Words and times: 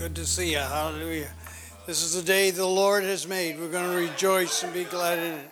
Good 0.00 0.14
to 0.14 0.24
see 0.24 0.52
you. 0.52 0.58
Hallelujah. 0.60 1.28
This 1.86 2.02
is 2.02 2.14
the 2.14 2.22
day 2.22 2.50
the 2.50 2.64
Lord 2.64 3.04
has 3.04 3.28
made. 3.28 3.60
We're 3.60 3.68
going 3.68 3.90
to 3.90 4.10
rejoice 4.10 4.62
and 4.62 4.72
be 4.72 4.84
glad 4.84 5.18
in 5.18 5.34
it. 5.34 5.50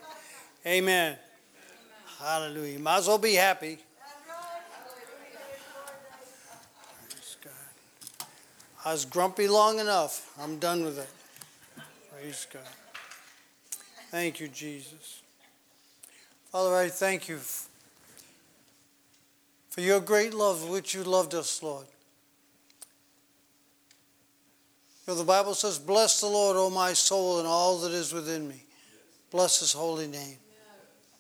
Amen. 0.65 1.19
Hallelujah. 2.19 2.79
Might 2.79 2.97
as 2.97 3.09
well 3.09 3.19
be 3.19 3.35
happy. 3.35 3.79
Praise 7.11 7.37
God. 7.45 7.53
I 8.87 8.93
was 8.93 9.05
grumpy 9.05 9.49
long 9.49 9.81
enough. 9.81 10.33
I'm 10.41 10.59
done 10.59 10.83
with 10.83 10.99
it. 10.99 11.11
Praise 12.11 12.47
God. 12.51 12.63
Thank 14.11 14.41
you, 14.41 14.49
Jesus. 14.49 15.21
Father, 16.51 16.75
I 16.75 16.89
thank 16.89 17.29
you 17.29 17.39
for 19.69 19.83
your 19.83 20.01
great 20.01 20.33
love, 20.33 20.71
which 20.71 20.95
you 20.95 21.05
loved 21.05 21.35
us, 21.35 21.63
Lord. 21.63 21.85
Know, 25.09 25.15
the 25.15 25.25
Bible 25.25 25.55
says, 25.55 25.79
Bless 25.79 26.21
the 26.21 26.27
Lord, 26.27 26.59
O 26.59 26.69
my 26.69 26.93
soul, 26.93 27.39
and 27.39 27.49
all 27.49 27.79
that 27.79 27.93
is 27.93 28.13
within 28.13 28.47
me. 28.47 28.63
Bless 29.31 29.61
his 29.61 29.73
holy 29.73 30.07
name. 30.07 30.37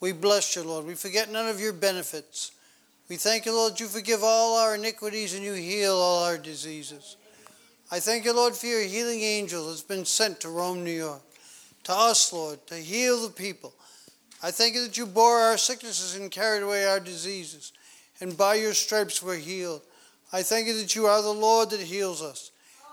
We 0.01 0.13
bless 0.13 0.55
you, 0.55 0.63
Lord. 0.63 0.85
We 0.85 0.95
forget 0.95 1.33
none 1.33 1.49
of 1.49 1.59
your 1.59 1.73
benefits. 1.73 2.53
We 3.09 3.17
thank 3.17 3.47
you, 3.47 3.53
Lord, 3.55 3.81
you 3.81 3.87
forgive 3.87 4.23
all 4.23 4.59
our 4.59 4.75
iniquities 4.75 5.35
and 5.35 5.43
you 5.43 5.55
heal 5.55 5.95
all 5.95 6.23
our 6.25 6.37
diseases. 6.37 7.17
I 7.91 7.99
thank 7.99 8.27
you, 8.27 8.35
Lord, 8.35 8.55
for 8.55 8.67
your 8.67 8.83
healing 8.83 9.23
angel 9.23 9.67
that's 9.67 9.81
been 9.81 10.05
sent 10.05 10.43
to 10.43 10.51
Rome, 10.51 10.85
New 10.85 10.91
York, 10.91 11.23
to 11.85 11.93
us, 11.93 12.31
Lord, 12.31 12.65
to 12.67 12.75
heal 12.75 13.23
the 13.23 13.33
people. 13.33 13.73
I 14.43 14.51
thank 14.51 14.75
you 14.75 14.83
that 14.83 14.99
you 14.99 15.07
bore 15.07 15.39
our 15.39 15.57
sicknesses 15.57 16.15
and 16.15 16.31
carried 16.31 16.63
away 16.63 16.85
our 16.85 17.01
diseases, 17.01 17.73
and 18.21 18.37
by 18.37 18.57
your 18.57 18.75
stripes 18.75 19.23
we're 19.23 19.37
healed. 19.37 19.81
I 20.31 20.43
thank 20.43 20.67
you 20.67 20.75
that 20.75 20.95
you 20.95 21.07
are 21.07 21.23
the 21.23 21.33
Lord 21.33 21.71
that 21.71 21.81
heals 21.81 22.21
us. 22.21 22.51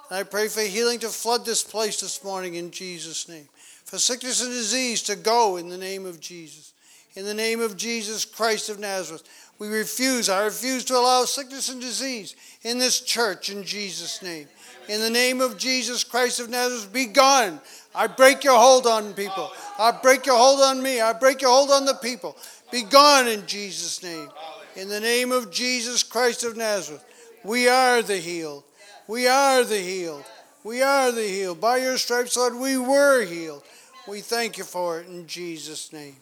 And 0.09 0.19
I 0.19 0.23
pray 0.23 0.47
for 0.47 0.61
healing 0.61 0.99
to 0.99 1.09
flood 1.09 1.45
this 1.45 1.63
place 1.63 2.01
this 2.01 2.23
morning 2.23 2.55
in 2.55 2.71
Jesus' 2.71 3.27
name. 3.27 3.47
For 3.85 3.97
sickness 3.97 4.43
and 4.43 4.51
disease 4.51 5.01
to 5.03 5.15
go 5.15 5.57
in 5.57 5.69
the 5.69 5.77
name 5.77 6.05
of 6.05 6.19
Jesus. 6.19 6.73
In 7.15 7.25
the 7.25 7.33
name 7.33 7.61
of 7.61 7.77
Jesus 7.77 8.25
Christ 8.25 8.69
of 8.69 8.79
Nazareth. 8.79 9.23
We 9.57 9.69
refuse, 9.69 10.27
I 10.27 10.43
refuse 10.43 10.83
to 10.85 10.97
allow 10.97 11.23
sickness 11.23 11.69
and 11.69 11.79
disease 11.79 12.35
in 12.63 12.77
this 12.77 12.99
church 12.99 13.49
in 13.49 13.63
Jesus' 13.63 14.21
name. 14.21 14.47
In 14.89 14.99
the 14.99 15.09
name 15.09 15.39
of 15.39 15.57
Jesus 15.57 16.03
Christ 16.03 16.41
of 16.41 16.49
Nazareth, 16.49 16.91
be 16.91 17.05
gone. 17.05 17.61
I 17.95 18.07
break 18.07 18.43
your 18.43 18.59
hold 18.59 18.85
on 18.85 19.13
people. 19.13 19.49
I 19.79 19.91
break 19.91 20.25
your 20.25 20.37
hold 20.37 20.59
on 20.61 20.83
me. 20.83 20.99
I 20.99 21.13
break 21.13 21.41
your 21.41 21.51
hold 21.51 21.71
on 21.71 21.85
the 21.85 21.93
people. 21.93 22.35
Be 22.69 22.83
gone 22.83 23.29
in 23.29 23.45
Jesus' 23.47 24.03
name. 24.03 24.29
In 24.75 24.89
the 24.89 24.99
name 24.99 25.31
of 25.31 25.51
Jesus 25.51 26.03
Christ 26.03 26.43
of 26.43 26.57
Nazareth, 26.57 27.05
we 27.45 27.69
are 27.69 28.01
the 28.01 28.17
healed. 28.17 28.64
We 29.07 29.27
are 29.27 29.63
the 29.63 29.77
healed. 29.77 30.25
We 30.63 30.81
are 30.81 31.11
the 31.11 31.27
healed. 31.27 31.61
By 31.61 31.77
your 31.77 31.97
stripes, 31.97 32.35
Lord, 32.35 32.55
we 32.55 32.77
were 32.77 33.23
healed. 33.23 33.63
We 34.07 34.21
thank 34.21 34.57
you 34.57 34.63
for 34.63 34.99
it 34.99 35.07
in 35.07 35.27
Jesus' 35.27 35.93
name. 35.93 36.15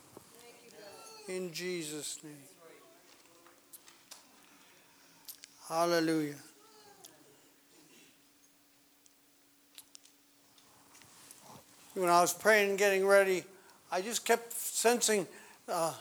In 1.28 1.54
Jesus' 1.54 2.20
name. 2.24 2.34
Hallelujah. 5.70 6.36
When 11.94 12.10
I 12.10 12.22
was 12.22 12.34
praying 12.34 12.72
and 12.72 12.80
getting 12.80 13.06
ready, 13.06 13.44
I 13.92 14.02
just 14.02 14.26
kept 14.26 14.52
sensing 14.52 15.26
uh, 15.70 15.94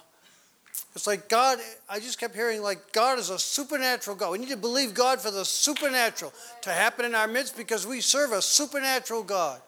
it's 0.95 1.07
like 1.07 1.29
God, 1.29 1.59
I 1.89 2.01
just 2.01 2.19
kept 2.19 2.35
hearing 2.35 2.63
like 2.63 2.93
God 2.93 3.19
is 3.19 3.31
a 3.31 3.39
supernatural 3.39 4.17
God. 4.17 4.33
We 4.33 4.39
need 4.39 4.51
to 4.51 4.57
believe 4.57 4.95
God 4.95 5.21
for 5.21 5.31
the 5.31 5.45
supernatural 5.45 6.33
to 6.63 6.71
happen 6.71 7.05
in 7.05 7.15
our 7.15 7.27
midst 7.27 7.57
because 7.57 7.87
we 7.87 8.01
serve 8.01 8.33
a 8.33 8.43
supernatural 8.43 9.23
God. 9.23 9.61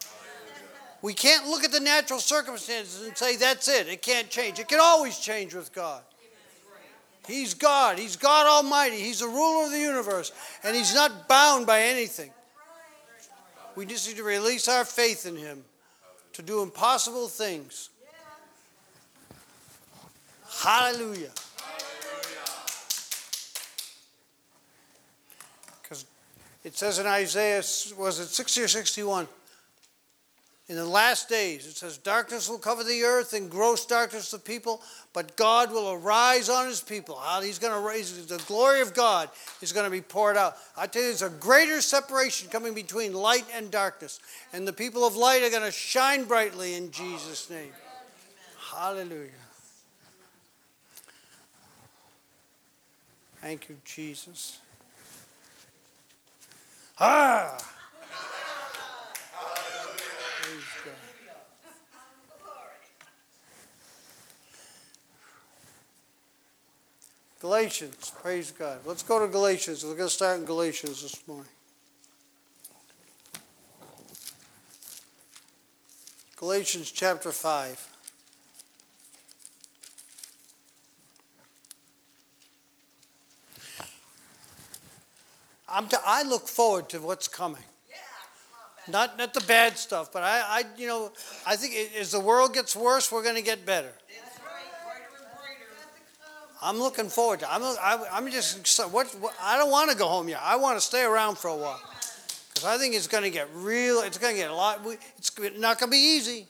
We 1.00 1.12
can't 1.12 1.46
look 1.46 1.64
at 1.64 1.72
the 1.72 1.80
natural 1.80 2.18
circumstances 2.18 3.06
and 3.06 3.16
say 3.16 3.36
that's 3.36 3.68
it. 3.68 3.88
It 3.88 4.00
can't 4.00 4.30
change. 4.30 4.58
It 4.58 4.68
can 4.68 4.80
always 4.80 5.18
change 5.18 5.54
with 5.54 5.72
God. 5.72 6.02
He's 7.26 7.54
God. 7.54 7.98
He's 7.98 8.16
God 8.16 8.46
Almighty. 8.46 8.96
He's 8.96 9.20
the 9.20 9.26
ruler 9.26 9.64
of 9.64 9.70
the 9.70 9.78
universe. 9.78 10.32
And 10.62 10.76
He's 10.76 10.94
not 10.94 11.28
bound 11.28 11.66
by 11.66 11.82
anything. 11.82 12.30
We 13.76 13.86
just 13.86 14.06
need 14.08 14.18
to 14.18 14.24
release 14.24 14.68
our 14.68 14.84
faith 14.84 15.26
in 15.26 15.36
Him 15.36 15.64
to 16.34 16.42
do 16.42 16.62
impossible 16.62 17.28
things. 17.28 17.90
Hallelujah. 20.62 21.30
Because 25.82 26.06
it 26.62 26.76
says 26.76 26.98
in 26.98 27.06
Isaiah, 27.06 27.62
was 27.98 28.18
it 28.18 28.28
60 28.28 28.62
or 28.62 28.68
61? 28.68 29.28
In 30.66 30.76
the 30.76 30.86
last 30.86 31.28
days, 31.28 31.66
it 31.66 31.76
says, 31.76 31.98
Darkness 31.98 32.48
will 32.48 32.58
cover 32.58 32.82
the 32.82 33.02
earth 33.02 33.34
and 33.34 33.50
gross 33.50 33.84
darkness 33.84 34.30
the 34.30 34.38
people, 34.38 34.80
but 35.12 35.36
God 35.36 35.70
will 35.70 35.92
arise 35.92 36.48
on 36.48 36.66
his 36.66 36.80
people. 36.80 37.20
He's 37.42 37.58
going 37.58 37.74
to 37.74 37.86
raise, 37.86 38.26
the 38.26 38.42
glory 38.46 38.80
of 38.80 38.94
God 38.94 39.28
is 39.60 39.74
going 39.74 39.84
to 39.84 39.90
be 39.90 40.00
poured 40.00 40.38
out. 40.38 40.56
I 40.74 40.86
tell 40.86 41.02
you, 41.02 41.08
there's 41.08 41.20
a 41.20 41.28
greater 41.28 41.82
separation 41.82 42.48
coming 42.48 42.72
between 42.72 43.12
light 43.12 43.44
and 43.54 43.70
darkness. 43.70 44.20
And 44.54 44.66
the 44.66 44.72
people 44.72 45.06
of 45.06 45.16
light 45.16 45.42
are 45.42 45.50
going 45.50 45.64
to 45.64 45.70
shine 45.70 46.24
brightly 46.24 46.76
in 46.76 46.90
Jesus' 46.90 47.50
name. 47.50 47.72
Hallelujah. 48.72 49.43
Thank 53.44 53.68
you, 53.68 53.76
Jesus. 53.84 54.58
Ah! 56.98 57.58
Galatians, 67.38 68.12
praise 68.22 68.50
God. 68.50 68.78
Let's 68.86 69.02
go 69.02 69.20
to 69.20 69.30
Galatians. 69.30 69.84
We're 69.84 69.90
going 69.90 70.08
to 70.08 70.14
start 70.14 70.38
in 70.38 70.46
Galatians 70.46 71.02
this 71.02 71.28
morning. 71.28 71.44
Galatians 76.36 76.90
chapter 76.90 77.30
5. 77.30 77.93
I'm 85.74 85.88
t- 85.88 85.96
I 86.06 86.22
look 86.22 86.46
forward 86.46 86.88
to 86.90 87.00
what's 87.00 87.26
coming. 87.26 87.62
Not, 88.86 89.16
not 89.16 89.32
the 89.32 89.40
bad 89.40 89.78
stuff, 89.78 90.12
but 90.12 90.22
I, 90.22 90.40
I 90.40 90.64
you 90.76 90.86
know, 90.86 91.10
I 91.46 91.56
think 91.56 91.74
as 91.98 92.12
the 92.12 92.20
world 92.20 92.52
gets 92.52 92.76
worse, 92.76 93.10
we're 93.10 93.22
going 93.22 93.36
to 93.36 93.42
get 93.42 93.64
better. 93.64 93.92
I'm 96.62 96.78
looking 96.78 97.08
forward 97.08 97.40
to. 97.40 97.46
It. 97.46 97.50
I'm, 97.50 98.00
I'm 98.10 98.30
just. 98.30 98.78
What, 98.90 99.08
what 99.20 99.34
I 99.40 99.58
don't 99.58 99.70
want 99.70 99.90
to 99.90 99.96
go 99.96 100.06
home 100.06 100.28
yet. 100.28 100.40
I 100.42 100.56
want 100.56 100.78
to 100.78 100.80
stay 100.80 101.02
around 101.02 101.36
for 101.36 101.48
a 101.48 101.56
while 101.56 101.80
because 102.48 102.64
I 102.64 102.78
think 102.78 102.94
it's 102.94 103.06
going 103.06 103.24
to 103.24 103.30
get 103.30 103.48
real. 103.54 104.00
It's 104.00 104.16
going 104.16 104.34
to 104.34 104.40
get 104.40 104.50
a 104.50 104.54
lot. 104.54 104.80
It's 105.18 105.30
not 105.58 105.78
going 105.78 105.90
to 105.90 105.94
be 105.94 106.16
easy. 106.16 106.46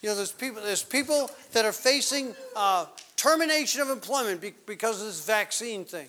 You 0.00 0.08
know, 0.08 0.16
there's 0.16 0.32
people. 0.32 0.60
There's 0.60 0.82
people 0.82 1.30
that 1.52 1.64
are 1.64 1.72
facing 1.72 2.34
uh, 2.56 2.86
termination 3.16 3.80
of 3.80 3.90
employment 3.90 4.42
because 4.66 5.00
of 5.00 5.06
this 5.06 5.24
vaccine 5.24 5.84
thing. 5.84 6.08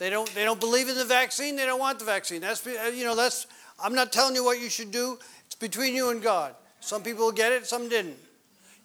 They 0.00 0.08
don't, 0.08 0.34
they 0.34 0.44
don't 0.44 0.58
believe 0.58 0.88
in 0.88 0.96
the 0.96 1.04
vaccine. 1.04 1.56
They 1.56 1.66
don't 1.66 1.78
want 1.78 1.98
the 1.98 2.06
vaccine. 2.06 2.40
That's, 2.40 2.66
uh, 2.66 2.90
you 2.94 3.04
know, 3.04 3.14
that's, 3.14 3.46
I'm 3.78 3.94
not 3.94 4.12
telling 4.12 4.34
you 4.34 4.42
what 4.42 4.58
you 4.58 4.70
should 4.70 4.90
do. 4.90 5.18
It's 5.44 5.54
between 5.54 5.94
you 5.94 6.08
and 6.08 6.22
God. 6.22 6.54
Some 6.80 7.02
people 7.02 7.30
get 7.32 7.52
it, 7.52 7.66
some 7.66 7.86
didn't. 7.90 8.16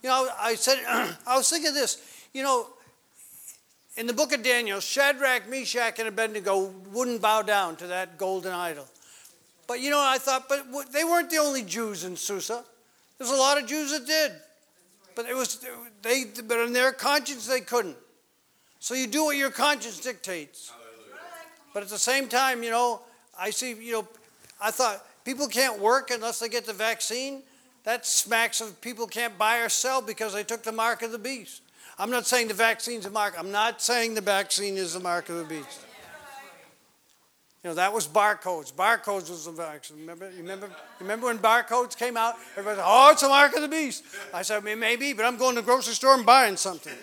You 0.02 0.10
know, 0.10 0.28
I 0.38 0.56
said, 0.56 0.76
I 1.26 1.38
was 1.38 1.48
thinking 1.48 1.72
this. 1.72 2.02
You 2.34 2.42
know, 2.42 2.66
in 3.96 4.06
the 4.06 4.12
book 4.12 4.34
of 4.34 4.42
Daniel, 4.42 4.78
Shadrach, 4.78 5.48
Meshach, 5.48 5.98
and 5.98 6.06
Abednego 6.06 6.66
wouldn't 6.92 7.22
bow 7.22 7.40
down 7.40 7.76
to 7.76 7.86
that 7.86 8.18
golden 8.18 8.52
idol. 8.52 8.86
But 9.66 9.80
you 9.80 9.88
know, 9.88 9.98
I 9.98 10.18
thought, 10.18 10.50
but 10.50 10.92
they 10.92 11.04
weren't 11.04 11.30
the 11.30 11.38
only 11.38 11.62
Jews 11.62 12.04
in 12.04 12.14
Susa. 12.14 12.62
There's 13.16 13.30
a 13.30 13.36
lot 13.36 13.56
of 13.56 13.66
Jews 13.66 13.90
that 13.92 14.06
did. 14.06 14.32
But 15.14 15.24
it 15.24 15.34
was 15.34 15.64
they 16.02 16.24
but 16.46 16.58
in 16.58 16.74
their 16.74 16.92
conscience 16.92 17.46
they 17.46 17.62
couldn't. 17.62 17.96
So 18.80 18.92
you 18.92 19.06
do 19.06 19.24
what 19.24 19.38
your 19.38 19.50
conscience 19.50 19.98
dictates. 19.98 20.72
But 21.76 21.82
at 21.82 21.90
the 21.90 21.98
same 21.98 22.26
time, 22.26 22.62
you 22.62 22.70
know, 22.70 23.02
I 23.38 23.50
see, 23.50 23.74
you 23.74 23.92
know, 23.92 24.08
I 24.58 24.70
thought 24.70 25.04
people 25.26 25.46
can't 25.46 25.78
work 25.78 26.10
unless 26.10 26.38
they 26.38 26.48
get 26.48 26.64
the 26.64 26.72
vaccine. 26.72 27.42
That 27.84 28.06
smacks 28.06 28.62
of 28.62 28.80
people 28.80 29.06
can't 29.06 29.36
buy 29.36 29.58
or 29.58 29.68
sell 29.68 30.00
because 30.00 30.32
they 30.32 30.42
took 30.42 30.62
the 30.62 30.72
mark 30.72 31.02
of 31.02 31.12
the 31.12 31.18
beast. 31.18 31.60
I'm 31.98 32.10
not 32.10 32.24
saying 32.24 32.48
the 32.48 32.54
vaccine's 32.54 33.04
a 33.04 33.10
mark. 33.10 33.34
I'm 33.38 33.52
not 33.52 33.82
saying 33.82 34.14
the 34.14 34.22
vaccine 34.22 34.78
is 34.78 34.94
the 34.94 35.00
mark 35.00 35.28
of 35.28 35.36
the 35.36 35.44
beast. 35.44 35.82
You 37.62 37.68
know, 37.68 37.74
that 37.74 37.92
was 37.92 38.08
barcodes. 38.08 38.72
Barcodes 38.72 39.28
was 39.28 39.44
the 39.44 39.52
vaccine. 39.52 39.98
Remember, 39.98 40.30
you 40.30 40.38
remember, 40.38 40.70
remember 40.98 41.26
when 41.26 41.38
barcodes 41.38 41.94
came 41.94 42.16
out? 42.16 42.36
Everybody 42.52 42.76
said, 42.76 42.86
oh, 42.86 43.10
it's 43.12 43.22
a 43.22 43.28
mark 43.28 43.54
of 43.54 43.60
the 43.60 43.68
beast. 43.68 44.02
I 44.32 44.40
said, 44.40 44.64
maybe, 44.64 45.12
but 45.12 45.26
I'm 45.26 45.36
going 45.36 45.56
to 45.56 45.60
the 45.60 45.66
grocery 45.66 45.92
store 45.92 46.14
and 46.14 46.24
buying 46.24 46.56
something. 46.56 46.94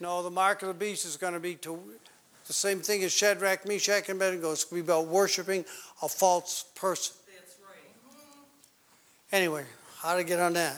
No, 0.00 0.22
the 0.22 0.30
mark 0.30 0.62
of 0.62 0.68
the 0.68 0.74
beast 0.74 1.04
is 1.04 1.18
going 1.18 1.34
to 1.34 1.40
be 1.40 1.54
to, 1.56 1.78
the 2.46 2.52
same 2.54 2.80
thing 2.80 3.04
as 3.04 3.12
Shadrach, 3.12 3.66
Meshach, 3.68 4.08
and 4.08 4.16
Abednego. 4.16 4.50
It's 4.52 4.64
going 4.64 4.82
to 4.82 4.86
be 4.86 4.92
about 4.92 5.06
worshiping 5.06 5.64
a 6.02 6.08
false 6.08 6.64
person. 6.74 7.14
That's 7.36 7.56
right. 7.62 7.76
Mm-hmm. 8.08 9.36
Anyway, 9.36 9.64
how 9.98 10.16
to 10.16 10.24
get 10.24 10.40
on 10.40 10.54
that? 10.54 10.76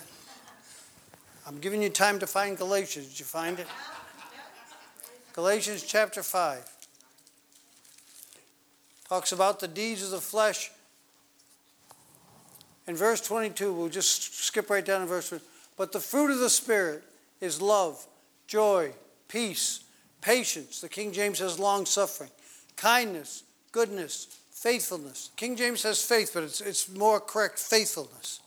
I'm 1.46 1.58
giving 1.58 1.82
you 1.82 1.88
time 1.88 2.18
to 2.18 2.26
find 2.26 2.58
Galatians. 2.58 3.08
Did 3.10 3.20
you 3.20 3.24
find 3.24 3.58
it? 3.58 3.66
Galatians 5.32 5.82
chapter 5.84 6.22
5 6.22 6.62
talks 9.08 9.32
about 9.32 9.60
the 9.60 9.68
deeds 9.68 10.02
of 10.02 10.10
the 10.10 10.20
flesh. 10.20 10.70
In 12.86 12.96
verse 12.96 13.20
22, 13.20 13.72
we'll 13.72 13.88
just 13.88 14.34
skip 14.44 14.68
right 14.68 14.84
down 14.84 15.00
to 15.00 15.06
verse 15.06 15.32
But 15.76 15.92
the 15.92 16.00
fruit 16.00 16.30
of 16.30 16.38
the 16.38 16.50
Spirit 16.50 17.02
is 17.40 17.62
love, 17.62 18.06
joy, 18.46 18.92
peace, 19.32 19.84
patience. 20.20 20.80
The 20.80 20.88
King 20.88 21.10
James 21.10 21.38
has 21.38 21.58
long 21.58 21.86
suffering, 21.86 22.30
kindness, 22.76 23.44
goodness, 23.72 24.28
faithfulness. 24.50 25.30
King 25.36 25.56
James 25.56 25.80
says 25.80 26.02
faith, 26.02 26.32
but 26.34 26.42
it's, 26.42 26.60
it's 26.60 26.88
more 26.90 27.18
correct 27.18 27.58
faithfulness. 27.58 28.40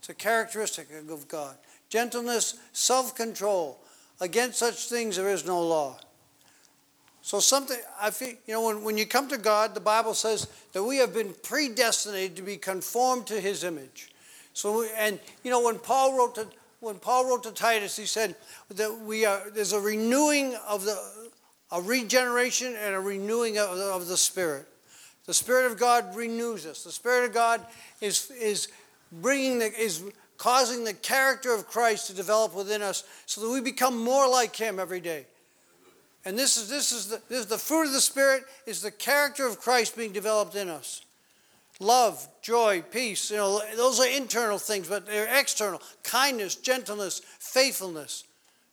It's 0.00 0.08
a 0.08 0.14
characteristic 0.14 0.88
of 1.08 1.28
God 1.28 1.56
gentleness, 1.88 2.58
self 2.72 3.14
control. 3.14 3.78
Against 4.20 4.58
such 4.58 4.88
things 4.88 5.16
there 5.16 5.28
is 5.28 5.44
no 5.44 5.60
law. 5.60 5.98
So 7.22 7.38
something 7.38 7.76
I 8.00 8.10
feel 8.10 8.34
you 8.46 8.54
know 8.54 8.66
when, 8.66 8.82
when 8.82 8.98
you 8.98 9.06
come 9.06 9.28
to 9.28 9.38
God, 9.38 9.74
the 9.74 9.80
Bible 9.80 10.14
says 10.14 10.48
that 10.72 10.82
we 10.82 10.96
have 10.98 11.12
been 11.12 11.34
predestinated 11.42 12.36
to 12.36 12.42
be 12.42 12.56
conformed 12.56 13.26
to 13.28 13.40
his 13.40 13.62
image. 13.62 14.10
So 14.54 14.84
and 14.96 15.20
you 15.44 15.50
know 15.50 15.62
when 15.62 15.78
Paul 15.78 16.16
wrote 16.16 16.34
to 16.36 16.46
when 16.82 16.98
Paul 16.98 17.28
wrote 17.28 17.44
to 17.44 17.52
Titus, 17.52 17.96
he 17.96 18.06
said 18.06 18.34
that 18.74 19.00
we 19.00 19.24
are 19.24 19.48
there's 19.54 19.72
a 19.72 19.80
renewing 19.80 20.56
of 20.68 20.84
the 20.84 21.30
a 21.70 21.80
regeneration 21.80 22.74
and 22.76 22.94
a 22.94 23.00
renewing 23.00 23.56
of 23.56 23.76
the, 23.76 23.84
of 23.84 24.08
the 24.08 24.16
spirit. 24.16 24.66
The 25.26 25.32
spirit 25.32 25.70
of 25.70 25.78
God 25.78 26.14
renews 26.16 26.66
us. 26.66 26.82
The 26.82 26.92
spirit 26.92 27.26
of 27.26 27.32
God 27.32 27.64
is 28.00 28.30
is 28.32 28.68
bringing 29.12 29.60
the 29.60 29.72
is 29.80 30.02
causing 30.38 30.82
the 30.82 30.92
character 30.92 31.54
of 31.54 31.68
Christ 31.68 32.08
to 32.08 32.14
develop 32.14 32.52
within 32.54 32.82
us 32.82 33.04
so 33.26 33.40
that 33.42 33.48
we 33.48 33.60
become 33.60 34.02
more 34.02 34.28
like 34.28 34.56
Him 34.56 34.80
every 34.80 35.00
day. 35.00 35.26
And 36.24 36.36
this 36.38 36.56
is, 36.56 36.68
this 36.68 36.92
is, 36.92 37.08
the, 37.08 37.20
this 37.28 37.40
is 37.40 37.46
the 37.46 37.58
fruit 37.58 37.86
of 37.86 37.92
the 37.92 38.00
Spirit 38.00 38.44
is 38.66 38.82
the 38.82 38.90
character 38.90 39.46
of 39.46 39.60
Christ 39.60 39.96
being 39.96 40.12
developed 40.12 40.54
in 40.54 40.68
us. 40.68 41.02
Love, 41.82 42.26
joy, 42.42 42.82
peace, 42.90 43.30
you 43.30 43.36
know, 43.36 43.60
those 43.76 44.00
are 44.00 44.06
internal 44.06 44.58
things, 44.58 44.88
but 44.88 45.04
they're 45.06 45.28
external. 45.38 45.80
Kindness, 46.04 46.54
gentleness, 46.54 47.20
faithfulness, 47.38 48.24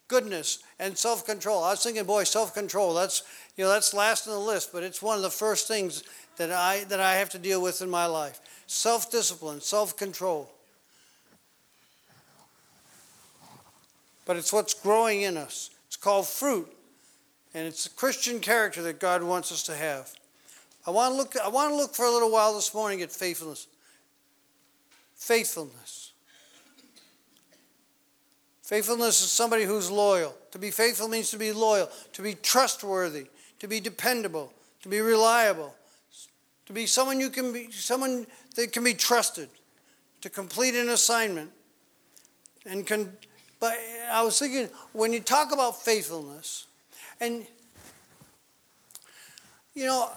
goodness, 0.08 0.60
and 0.80 0.98
self-control. 0.98 1.64
I 1.64 1.72
was 1.72 1.84
thinking, 1.84 2.04
boy, 2.04 2.24
self-control, 2.24 2.94
that's, 2.94 3.24
you 3.58 3.64
know, 3.64 3.70
that's 3.70 3.94
last 3.94 4.28
on 4.28 4.34
the 4.34 4.40
list, 4.40 4.72
but 4.72 4.84
it's 4.84 5.02
one 5.02 5.18
of 5.18 5.24
the 5.24 5.30
first 5.30 5.68
things 5.68 6.04
that 6.38 6.52
I, 6.52 6.84
that 6.86 7.00
I 7.00 7.16
have 7.16 7.30
to 7.32 7.40
deal 7.40 7.62
with 7.62 7.82
in 7.82 7.90
my 7.90 8.06
life. 8.06 8.40
Self-discipline, 8.68 9.62
self-control. 9.62 10.50
but 14.30 14.38
it's 14.38 14.54
what's 14.54 14.76
growing 14.76 15.24
in 15.24 15.38
us. 15.38 15.72
It's 15.88 15.98
called 15.98 16.28
fruit, 16.28 16.72
and 17.56 17.66
it's 17.66 17.88
a 17.88 17.90
Christian 17.90 18.40
character 18.40 18.84
that 18.84 19.00
God 19.00 19.24
wants 19.24 19.52
us 19.52 19.64
to 19.64 19.76
have. 19.76 20.14
I 20.90 20.92
want 20.92 21.14
to 21.14 21.18
look, 21.18 21.36
I 21.38 21.48
want 21.50 21.72
to 21.72 21.76
look 21.76 21.94
for 21.94 22.06
a 22.06 22.10
little 22.10 22.32
while 22.32 22.56
this 22.56 22.74
morning 22.74 23.04
at 23.04 23.12
faithfulness. 23.12 23.68
Faithfulness. 25.16 26.14
Faithfulness 28.64 29.22
is 29.22 29.30
somebody 29.30 29.66
who's 29.66 29.92
loyal. 29.92 30.36
To 30.50 30.58
be 30.58 30.72
faithful 30.72 31.08
means 31.08 31.30
to 31.30 31.38
be 31.38 31.52
loyal, 31.52 31.92
to 32.14 32.24
be 32.24 32.34
trustworthy, 32.34 33.28
to 33.60 33.68
be 33.68 33.80
dependable, 33.80 34.52
to 34.82 34.90
be 34.90 35.00
reliable, 35.00 35.76
to 36.66 36.74
be 36.74 36.88
someone 36.88 37.20
you 37.20 37.30
can 37.30 37.54
be 37.54 37.70
someone 37.70 38.26
that 38.56 38.72
can 38.72 38.84
be 38.84 38.96
trusted, 38.96 39.50
to 40.22 40.30
complete 40.32 40.74
an 40.74 40.90
assignment, 40.90 41.52
and 42.66 42.88
can 42.88 43.16
but 43.60 43.78
I 44.12 44.24
was 44.24 44.40
thinking, 44.40 44.70
when 44.94 45.14
you 45.14 45.20
talk 45.20 45.52
about 45.52 45.80
faithfulness, 45.84 46.66
and 47.22 47.46
you 49.76 49.86
know, 49.86 50.10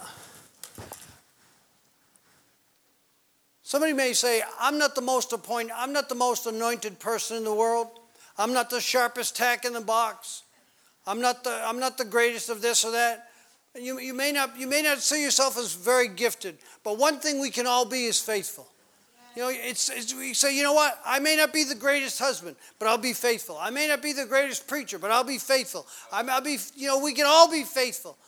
somebody 3.73 3.95
may 3.95 4.13
say, 4.13 4.43
I'm 4.61 4.77
not 4.77 4.95
the 4.95 5.01
most 5.01 5.33
appointed, 5.33 5.73
I'm 5.75 5.95
not 5.95 6.11
the 6.11 6.15
most 6.15 6.45
anointed 6.45 6.99
person 6.99 7.39
in 7.39 7.45
the 7.45 7.55
world. 7.55 7.89
I'm 8.37 8.53
not 8.53 8.69
the 8.69 8.83
sharpest 8.83 9.35
tack 9.35 9.65
in 9.65 9.73
the 9.73 9.81
box. 9.81 10.43
I'm 11.07 11.23
not 11.23 11.43
the, 11.43 11.59
I'm 11.67 11.81
not 11.81 11.97
the 11.97 12.05
greatest 12.05 12.51
of 12.51 12.61
this 12.61 12.85
or 12.85 12.91
that. 12.91 13.31
You, 13.75 13.99
you, 13.99 14.13
may 14.13 14.31
not, 14.31 14.59
you 14.59 14.67
may 14.67 14.83
not 14.83 14.99
see 14.99 15.23
yourself 15.23 15.57
as 15.57 15.73
very 15.73 16.09
gifted, 16.09 16.59
but 16.85 16.99
one 16.99 17.19
thing 17.19 17.41
we 17.41 17.49
can 17.49 17.67
all 17.67 17.87
be 17.87 18.05
is 18.05 18.21
faithful. 18.21 18.69
You 19.35 19.43
know, 19.45 19.49
it's, 19.51 19.89
it's, 19.89 20.15
we 20.15 20.35
say, 20.35 20.55
you 20.55 20.63
know 20.63 20.75
what? 20.75 21.01
I 21.07 21.19
may 21.19 21.37
not 21.37 21.55
be 21.55 21.65
the 21.65 21.75
greatest 21.75 22.19
husband, 22.19 22.57
but 22.79 22.89
I'll 22.89 22.99
be 22.99 23.15
faithful. 23.15 23.57
I 23.59 23.71
may 23.71 23.89
not 23.89 24.03
be 24.03 24.13
the 24.13 24.27
greatest 24.27 24.69
preacher, 24.69 24.99
but 24.99 25.11
I'll 25.11 25.25
be 25.25 25.39
faithful. 25.39 25.87
I'll 26.13 26.43
be, 26.43 26.59
you 26.77 26.89
know, 26.89 26.99
we 26.99 27.15
can 27.15 27.25
all 27.27 27.51
be 27.51 27.63
faithful. 27.63 28.19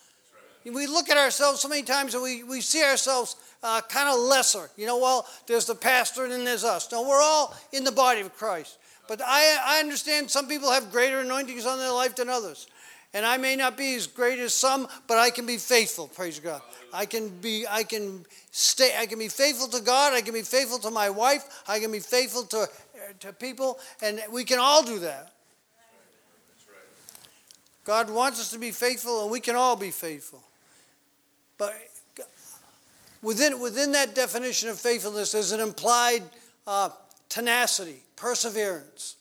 We 0.64 0.86
look 0.86 1.10
at 1.10 1.18
ourselves 1.18 1.60
so 1.60 1.68
many 1.68 1.82
times 1.82 2.14
and 2.14 2.22
we, 2.22 2.42
we 2.42 2.60
see 2.60 2.82
ourselves 2.82 3.36
uh, 3.62 3.82
kind 3.82 4.08
of 4.08 4.18
lesser. 4.18 4.70
You 4.76 4.86
know, 4.86 4.98
well, 4.98 5.26
there's 5.46 5.66
the 5.66 5.74
pastor 5.74 6.24
and 6.24 6.32
then 6.32 6.44
there's 6.44 6.64
us. 6.64 6.90
No, 6.90 7.06
we're 7.06 7.20
all 7.20 7.54
in 7.72 7.84
the 7.84 7.92
body 7.92 8.20
of 8.20 8.34
Christ. 8.34 8.78
But 9.06 9.20
I, 9.20 9.58
I 9.62 9.80
understand 9.80 10.30
some 10.30 10.48
people 10.48 10.70
have 10.70 10.90
greater 10.90 11.20
anointings 11.20 11.66
on 11.66 11.78
their 11.78 11.92
life 11.92 12.16
than 12.16 12.30
others. 12.30 12.66
And 13.12 13.24
I 13.24 13.36
may 13.36 13.54
not 13.54 13.76
be 13.76 13.94
as 13.94 14.08
great 14.08 14.40
as 14.40 14.52
some, 14.54 14.88
but 15.06 15.18
I 15.18 15.30
can 15.30 15.46
be 15.46 15.56
faithful, 15.56 16.08
praise 16.08 16.40
God. 16.40 16.60
I 16.92 17.06
can 17.06 17.28
be, 17.28 17.64
I 17.68 17.84
can 17.84 18.26
stay, 18.50 18.92
I 18.98 19.06
can 19.06 19.20
be 19.20 19.28
faithful 19.28 19.68
to 19.68 19.80
God, 19.80 20.14
I 20.14 20.20
can 20.20 20.34
be 20.34 20.42
faithful 20.42 20.80
to 20.80 20.90
my 20.90 21.10
wife, 21.10 21.62
I 21.68 21.78
can 21.78 21.92
be 21.92 22.00
faithful 22.00 22.42
to, 22.42 22.68
to 23.20 23.32
people, 23.32 23.78
and 24.02 24.20
we 24.32 24.42
can 24.42 24.58
all 24.58 24.82
do 24.82 24.98
that. 24.98 25.32
God 27.84 28.10
wants 28.10 28.40
us 28.40 28.50
to 28.50 28.58
be 28.58 28.72
faithful, 28.72 29.22
and 29.22 29.30
we 29.30 29.38
can 29.38 29.54
all 29.54 29.76
be 29.76 29.92
faithful. 29.92 30.42
But 31.58 31.74
within, 33.22 33.60
within 33.60 33.92
that 33.92 34.14
definition 34.14 34.68
of 34.68 34.78
faithfulness, 34.78 35.32
there's 35.32 35.52
an 35.52 35.60
implied 35.60 36.22
uh, 36.66 36.90
tenacity, 37.28 38.02
perseverance. 38.16 39.16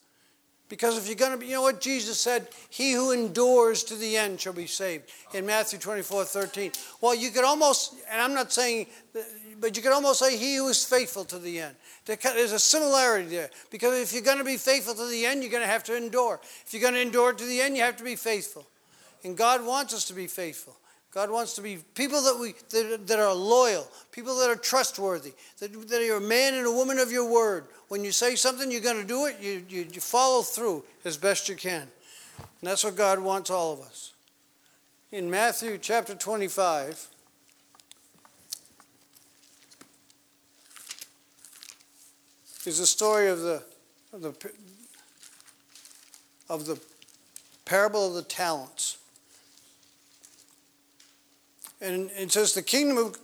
Because 0.69 0.97
if 0.97 1.07
you're 1.07 1.15
going 1.15 1.33
to 1.33 1.37
be, 1.37 1.47
you 1.47 1.53
know 1.53 1.61
what 1.61 1.81
Jesus 1.81 2.19
said? 2.19 2.47
He 2.69 2.93
who 2.93 3.11
endures 3.11 3.83
to 3.83 3.95
the 3.95 4.17
end 4.17 4.41
shall 4.41 4.53
be 4.53 4.65
saved 4.65 5.03
in 5.33 5.45
Matthew 5.45 5.77
24 5.77 6.25
13. 6.25 6.71
Well, 6.99 7.13
you 7.13 7.29
could 7.29 7.43
almost, 7.43 7.93
and 8.09 8.19
I'm 8.19 8.33
not 8.33 8.51
saying, 8.51 8.87
but 9.59 9.77
you 9.77 9.83
could 9.83 9.91
almost 9.91 10.19
say 10.19 10.35
he 10.35 10.55
who 10.55 10.67
is 10.69 10.83
faithful 10.83 11.25
to 11.25 11.37
the 11.37 11.59
end. 11.59 11.75
There's 12.05 12.53
a 12.53 12.59
similarity 12.59 13.29
there. 13.29 13.49
Because 13.69 13.99
if 14.01 14.13
you're 14.13 14.23
going 14.23 14.39
to 14.39 14.43
be 14.43 14.57
faithful 14.57 14.95
to 14.95 15.05
the 15.05 15.25
end, 15.25 15.43
you're 15.43 15.51
going 15.51 15.63
to 15.63 15.69
have 15.69 15.83
to 15.85 15.95
endure. 15.95 16.39
If 16.65 16.73
you're 16.73 16.81
going 16.81 16.95
to 16.95 17.01
endure 17.01 17.33
to 17.33 17.45
the 17.45 17.61
end, 17.61 17.77
you 17.77 17.83
have 17.83 17.97
to 17.97 18.03
be 18.03 18.15
faithful. 18.15 18.65
And 19.23 19.37
God 19.37 19.65
wants 19.65 19.93
us 19.93 20.05
to 20.05 20.13
be 20.13 20.27
faithful. 20.27 20.75
God 21.13 21.29
wants 21.29 21.53
to 21.55 21.61
be 21.61 21.77
people 21.93 22.23
that 22.23 22.37
we 22.39 22.53
that, 22.69 23.05
that 23.05 23.19
are 23.19 23.33
loyal, 23.33 23.87
people 24.11 24.35
that 24.39 24.49
are 24.49 24.55
trustworthy, 24.55 25.33
that, 25.59 25.71
that 25.89 26.01
are 26.01 26.17
a 26.17 26.21
man 26.21 26.55
and 26.55 26.65
a 26.65 26.71
woman 26.71 26.97
of 26.97 27.11
your 27.11 27.31
word. 27.31 27.65
When 27.89 28.03
you 28.03 28.11
say 28.11 28.35
something, 28.35 28.71
you're 28.71 28.81
going 28.81 28.99
to 28.99 29.07
do 29.07 29.27
it. 29.27 29.37
You, 29.39 29.63
you, 29.69 29.87
you 29.91 30.01
follow 30.01 30.41
through 30.41 30.83
as 31.05 31.17
best 31.17 31.47
you 31.47 31.55
can, 31.55 31.81
and 31.81 31.89
that's 32.61 32.83
what 32.83 32.95
God 32.95 33.19
wants 33.19 33.51
all 33.51 33.73
of 33.73 33.81
us. 33.81 34.13
In 35.11 35.29
Matthew 35.29 35.77
chapter 35.77 36.15
25. 36.15 37.09
Is 42.65 42.79
the 42.79 42.87
story 42.87 43.27
of 43.27 43.41
the, 43.41 43.61
of 44.13 44.21
the 44.21 44.51
of 46.49 46.65
the 46.65 46.79
parable 47.65 48.07
of 48.07 48.13
the 48.13 48.23
talents. 48.23 48.97
And 51.83 52.09
it 52.17 52.31
says 52.31 52.53
the 52.53 52.61
kingdom 52.61 52.97
of, 52.97 53.17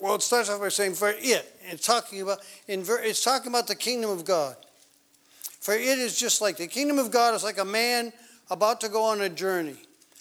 well, 0.00 0.14
it 0.14 0.22
starts 0.22 0.48
off 0.48 0.60
by 0.60 0.68
saying, 0.68 0.94
for 0.94 1.10
it. 1.10 1.52
It's 1.68 1.84
talking 1.84 2.22
about, 2.22 2.38
in, 2.68 2.84
it's 2.86 3.24
talking 3.24 3.48
about 3.48 3.66
the 3.66 3.74
kingdom 3.74 4.10
of 4.10 4.24
God. 4.24 4.56
For 5.60 5.74
it 5.74 5.98
is 5.98 6.16
just 6.16 6.40
like, 6.40 6.56
the 6.56 6.68
kingdom 6.68 6.98
of 6.98 7.10
God 7.10 7.34
is 7.34 7.42
like 7.42 7.58
a 7.58 7.64
man 7.64 8.12
about 8.50 8.80
to 8.82 8.88
go 8.88 9.02
on 9.02 9.20
a 9.22 9.28
journey 9.28 9.76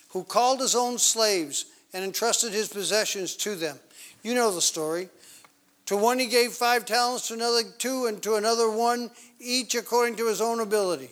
who 0.09 0.23
called 0.23 0.59
his 0.59 0.73
own 0.73 0.97
slaves 0.97 1.65
and 1.93 2.03
entrusted 2.03 2.51
his 2.51 2.67
possessions 2.67 3.35
to 3.35 3.55
them. 3.55 3.77
You 4.23 4.33
know 4.33 4.51
the 4.51 4.61
story. 4.61 5.09
To 5.87 5.97
one 5.97 6.17
he 6.17 6.27
gave 6.27 6.53
five 6.53 6.85
talents, 6.85 7.27
to 7.27 7.33
another 7.33 7.61
two, 7.77 8.05
and 8.05 8.23
to 8.23 8.35
another 8.35 8.71
one, 8.71 9.11
each 9.39 9.75
according 9.75 10.15
to 10.15 10.27
his 10.27 10.39
own 10.39 10.61
ability. 10.61 11.11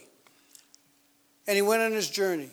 And 1.46 1.58
he 1.58 1.62
went 1.62 1.84
on 1.84 1.92
his 1.92 2.10
journey. 2.10 2.50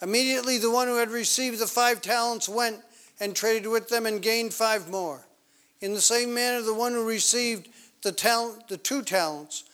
Immediately, 0.00 0.58
the 0.58 0.70
one 0.70 0.86
who 0.86 0.96
had 0.96 1.10
received 1.10 1.58
the 1.58 1.66
five 1.66 2.00
talents 2.00 2.48
went 2.48 2.76
and 3.20 3.34
traded 3.34 3.68
with 3.68 3.88
them 3.88 4.06
and 4.06 4.22
gained 4.22 4.52
five 4.52 4.90
more. 4.90 5.26
In 5.80 5.94
the 5.94 6.00
same 6.00 6.34
manner, 6.34 6.62
the 6.62 6.74
one 6.74 6.92
who 6.92 7.06
received 7.06 7.68
the, 8.02 8.12
talent, 8.12 8.68
the 8.68 8.76
two 8.76 9.02
talents 9.02 9.64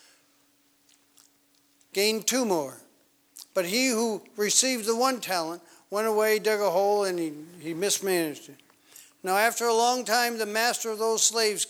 gained 1.92 2.26
two 2.26 2.44
more. 2.44 2.76
But 3.54 3.66
he 3.66 3.88
who 3.88 4.22
received 4.36 4.86
the 4.86 4.96
one 4.96 5.20
talent 5.20 5.62
went 5.90 6.06
away, 6.06 6.38
dug 6.38 6.60
a 6.60 6.70
hole, 6.70 7.04
and 7.04 7.18
he, 7.18 7.32
he 7.60 7.74
mismanaged 7.74 8.48
it. 8.48 8.56
Now, 9.22 9.36
after 9.36 9.66
a 9.66 9.74
long 9.74 10.04
time, 10.04 10.38
the 10.38 10.46
master 10.46 10.90
of 10.90 10.98
those 10.98 11.22
slaves 11.22 11.66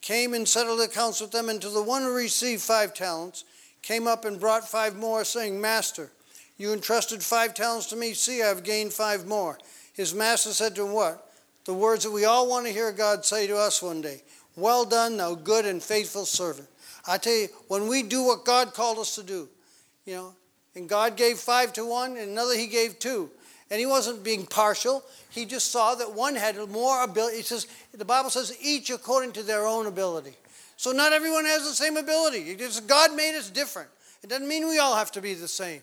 came 0.00 0.32
and 0.32 0.48
settled 0.48 0.80
accounts 0.80 1.20
with 1.20 1.32
them, 1.32 1.48
to 1.58 1.68
the 1.68 1.82
one 1.82 2.02
who 2.02 2.14
received 2.14 2.62
five 2.62 2.94
talents, 2.94 3.44
came 3.82 4.06
up 4.06 4.24
and 4.24 4.40
brought 4.40 4.66
five 4.66 4.96
more, 4.96 5.24
saying, 5.24 5.60
Master, 5.60 6.10
you 6.56 6.72
entrusted 6.72 7.22
five 7.22 7.52
talents 7.54 7.86
to 7.86 7.96
me. 7.96 8.14
See, 8.14 8.42
I 8.42 8.46
have 8.46 8.64
gained 8.64 8.92
five 8.92 9.26
more. 9.26 9.58
His 9.98 10.14
master 10.14 10.52
said 10.52 10.76
to 10.76 10.86
him, 10.86 10.92
What? 10.92 11.28
The 11.64 11.74
words 11.74 12.04
that 12.04 12.12
we 12.12 12.24
all 12.24 12.48
want 12.48 12.66
to 12.66 12.72
hear 12.72 12.92
God 12.92 13.24
say 13.24 13.48
to 13.48 13.56
us 13.58 13.82
one 13.82 14.00
day 14.00 14.22
Well 14.54 14.84
done, 14.84 15.16
thou 15.16 15.34
good 15.34 15.66
and 15.66 15.82
faithful 15.82 16.24
servant. 16.24 16.68
I 17.06 17.18
tell 17.18 17.34
you, 17.34 17.48
when 17.66 17.88
we 17.88 18.04
do 18.04 18.22
what 18.22 18.44
God 18.44 18.74
called 18.74 18.98
us 18.98 19.16
to 19.16 19.24
do, 19.24 19.48
you 20.06 20.14
know, 20.14 20.34
and 20.76 20.88
God 20.88 21.16
gave 21.16 21.38
five 21.38 21.72
to 21.72 21.84
one, 21.84 22.16
and 22.16 22.30
another 22.30 22.54
he 22.54 22.68
gave 22.68 23.00
two. 23.00 23.28
And 23.70 23.80
he 23.80 23.86
wasn't 23.86 24.22
being 24.22 24.46
partial. 24.46 25.02
He 25.30 25.44
just 25.44 25.72
saw 25.72 25.96
that 25.96 26.14
one 26.14 26.36
had 26.36 26.56
more 26.68 27.02
ability. 27.02 27.38
He 27.38 27.42
says, 27.42 27.66
the 27.92 28.04
Bible 28.04 28.30
says, 28.30 28.56
each 28.62 28.90
according 28.90 29.32
to 29.32 29.42
their 29.42 29.66
own 29.66 29.86
ability. 29.86 30.36
So 30.76 30.92
not 30.92 31.12
everyone 31.12 31.44
has 31.44 31.68
the 31.68 31.74
same 31.74 31.96
ability. 31.96 32.56
God 32.86 33.14
made 33.14 33.36
us 33.36 33.50
different. 33.50 33.90
It 34.22 34.30
doesn't 34.30 34.48
mean 34.48 34.68
we 34.68 34.78
all 34.78 34.94
have 34.94 35.10
to 35.12 35.20
be 35.20 35.34
the 35.34 35.48
same. 35.48 35.82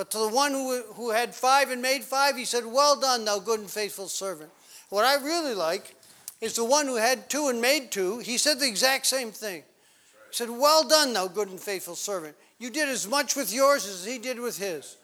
But 0.00 0.10
to 0.12 0.18
the 0.18 0.28
one 0.28 0.52
who, 0.52 0.82
who 0.94 1.10
had 1.10 1.34
five 1.34 1.70
and 1.70 1.82
made 1.82 2.04
five, 2.04 2.34
he 2.34 2.46
said, 2.46 2.64
Well 2.64 2.98
done, 2.98 3.26
thou 3.26 3.38
good 3.38 3.60
and 3.60 3.70
faithful 3.70 4.08
servant. 4.08 4.50
What 4.88 5.04
I 5.04 5.22
really 5.22 5.52
like 5.52 5.94
is 6.40 6.54
the 6.56 6.64
one 6.64 6.86
who 6.86 6.96
had 6.96 7.28
two 7.28 7.48
and 7.48 7.60
made 7.60 7.90
two, 7.90 8.18
he 8.20 8.38
said 8.38 8.58
the 8.60 8.66
exact 8.66 9.04
same 9.04 9.30
thing. 9.30 9.58
He 9.60 10.34
said, 10.34 10.48
Well 10.48 10.88
done, 10.88 11.12
thou 11.12 11.28
good 11.28 11.50
and 11.50 11.60
faithful 11.60 11.96
servant. 11.96 12.34
You 12.58 12.70
did 12.70 12.88
as 12.88 13.06
much 13.06 13.36
with 13.36 13.52
yours 13.52 13.86
as 13.86 14.06
he 14.06 14.16
did 14.16 14.40
with 14.40 14.56
his. 14.56 14.96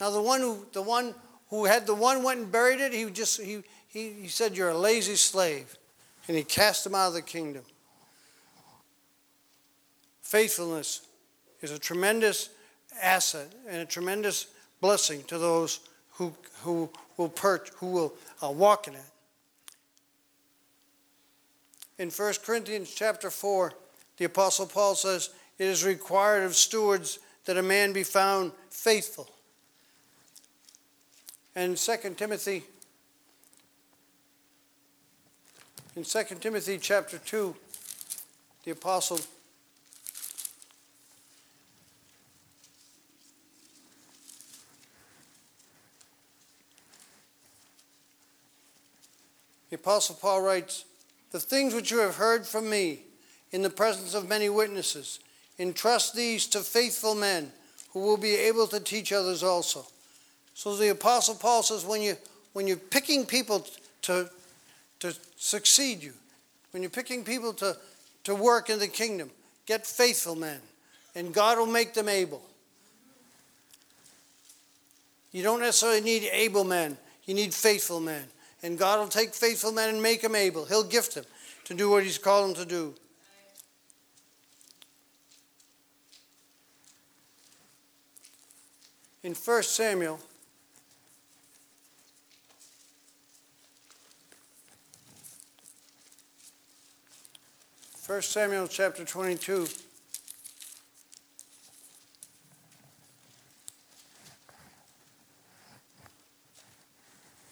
Now 0.00 0.08
the 0.08 0.22
one 0.22 0.40
who 0.40 0.64
the 0.72 0.80
one 0.80 1.14
who 1.50 1.66
had 1.66 1.86
the 1.86 1.94
one 1.94 2.22
went 2.22 2.40
and 2.40 2.50
buried 2.50 2.80
it, 2.80 2.94
he 2.94 3.04
just 3.10 3.42
he 3.42 3.62
he, 3.88 4.08
he 4.22 4.28
said, 4.28 4.56
You're 4.56 4.70
a 4.70 4.78
lazy 4.78 5.16
slave. 5.16 5.76
And 6.28 6.34
he 6.34 6.44
cast 6.44 6.86
him 6.86 6.94
out 6.94 7.08
of 7.08 7.12
the 7.12 7.20
kingdom. 7.20 7.64
Faithfulness 10.22 11.02
is 11.60 11.72
a 11.72 11.78
tremendous 11.78 12.48
asset 13.02 13.52
and 13.68 13.82
a 13.82 13.86
tremendous 13.86 14.46
blessing 14.80 15.22
to 15.24 15.38
those 15.38 15.80
who, 16.12 16.34
who 16.62 16.90
will 17.16 17.28
perch, 17.28 17.70
who 17.76 17.86
will 17.86 18.14
uh, 18.42 18.50
walk 18.50 18.88
in 18.88 18.94
it. 18.94 19.00
In 21.98 22.10
1 22.10 22.34
Corinthians 22.44 22.92
chapter 22.94 23.30
4, 23.30 23.72
the 24.16 24.24
Apostle 24.24 24.66
Paul 24.66 24.94
says, 24.94 25.30
It 25.58 25.66
is 25.66 25.84
required 25.84 26.44
of 26.44 26.56
stewards 26.56 27.18
that 27.44 27.58
a 27.58 27.62
man 27.62 27.92
be 27.92 28.02
found 28.02 28.52
faithful. 28.70 29.28
And 31.54 31.76
2 31.76 31.96
Timothy, 32.16 32.64
in 35.96 36.04
2 36.04 36.22
Timothy 36.40 36.78
chapter 36.78 37.18
2, 37.18 37.54
the 38.64 38.70
Apostle 38.70 39.20
The 49.70 49.76
Apostle 49.76 50.16
Paul 50.20 50.42
writes, 50.42 50.84
The 51.30 51.40
things 51.40 51.74
which 51.74 51.90
you 51.90 51.98
have 51.98 52.16
heard 52.16 52.46
from 52.46 52.68
me 52.68 53.00
in 53.52 53.62
the 53.62 53.70
presence 53.70 54.14
of 54.14 54.28
many 54.28 54.48
witnesses, 54.48 55.20
entrust 55.58 56.14
these 56.14 56.46
to 56.46 56.60
faithful 56.60 57.14
men 57.14 57.50
who 57.92 58.00
will 58.00 58.16
be 58.16 58.34
able 58.34 58.66
to 58.68 58.80
teach 58.80 59.12
others 59.12 59.42
also. 59.42 59.84
So 60.54 60.76
the 60.76 60.90
Apostle 60.90 61.34
Paul 61.34 61.62
says, 61.62 61.84
when, 61.84 62.00
you, 62.00 62.16
when 62.52 62.66
you're 62.66 62.76
picking 62.76 63.26
people 63.26 63.66
to, 64.02 64.30
to 65.00 65.14
succeed 65.36 66.02
you, 66.02 66.12
when 66.70 66.82
you're 66.82 66.90
picking 66.90 67.24
people 67.24 67.52
to, 67.54 67.76
to 68.24 68.34
work 68.34 68.70
in 68.70 68.78
the 68.78 68.88
kingdom, 68.88 69.30
get 69.66 69.86
faithful 69.86 70.36
men, 70.36 70.60
and 71.14 71.34
God 71.34 71.58
will 71.58 71.66
make 71.66 71.94
them 71.94 72.08
able. 72.08 72.42
You 75.32 75.42
don't 75.42 75.60
necessarily 75.60 76.00
need 76.00 76.28
able 76.32 76.64
men, 76.64 76.96
you 77.24 77.34
need 77.34 77.52
faithful 77.52 78.00
men. 78.00 78.24
And 78.62 78.78
God 78.78 78.98
will 78.98 79.08
take 79.08 79.34
faithful 79.34 79.72
men 79.72 79.88
and 79.88 80.02
make 80.02 80.22
them 80.22 80.34
able. 80.34 80.64
He'll 80.64 80.84
gift 80.84 81.14
them 81.14 81.24
to 81.64 81.74
do 81.74 81.90
what 81.90 82.04
He's 82.04 82.18
called 82.18 82.48
them 82.48 82.56
to 82.56 82.68
do. 82.68 82.94
In 89.22 89.34
1 89.34 89.62
Samuel, 89.62 90.18
First 98.10 98.32
Samuel 98.32 98.66
chapter 98.66 99.04
22. 99.04 99.68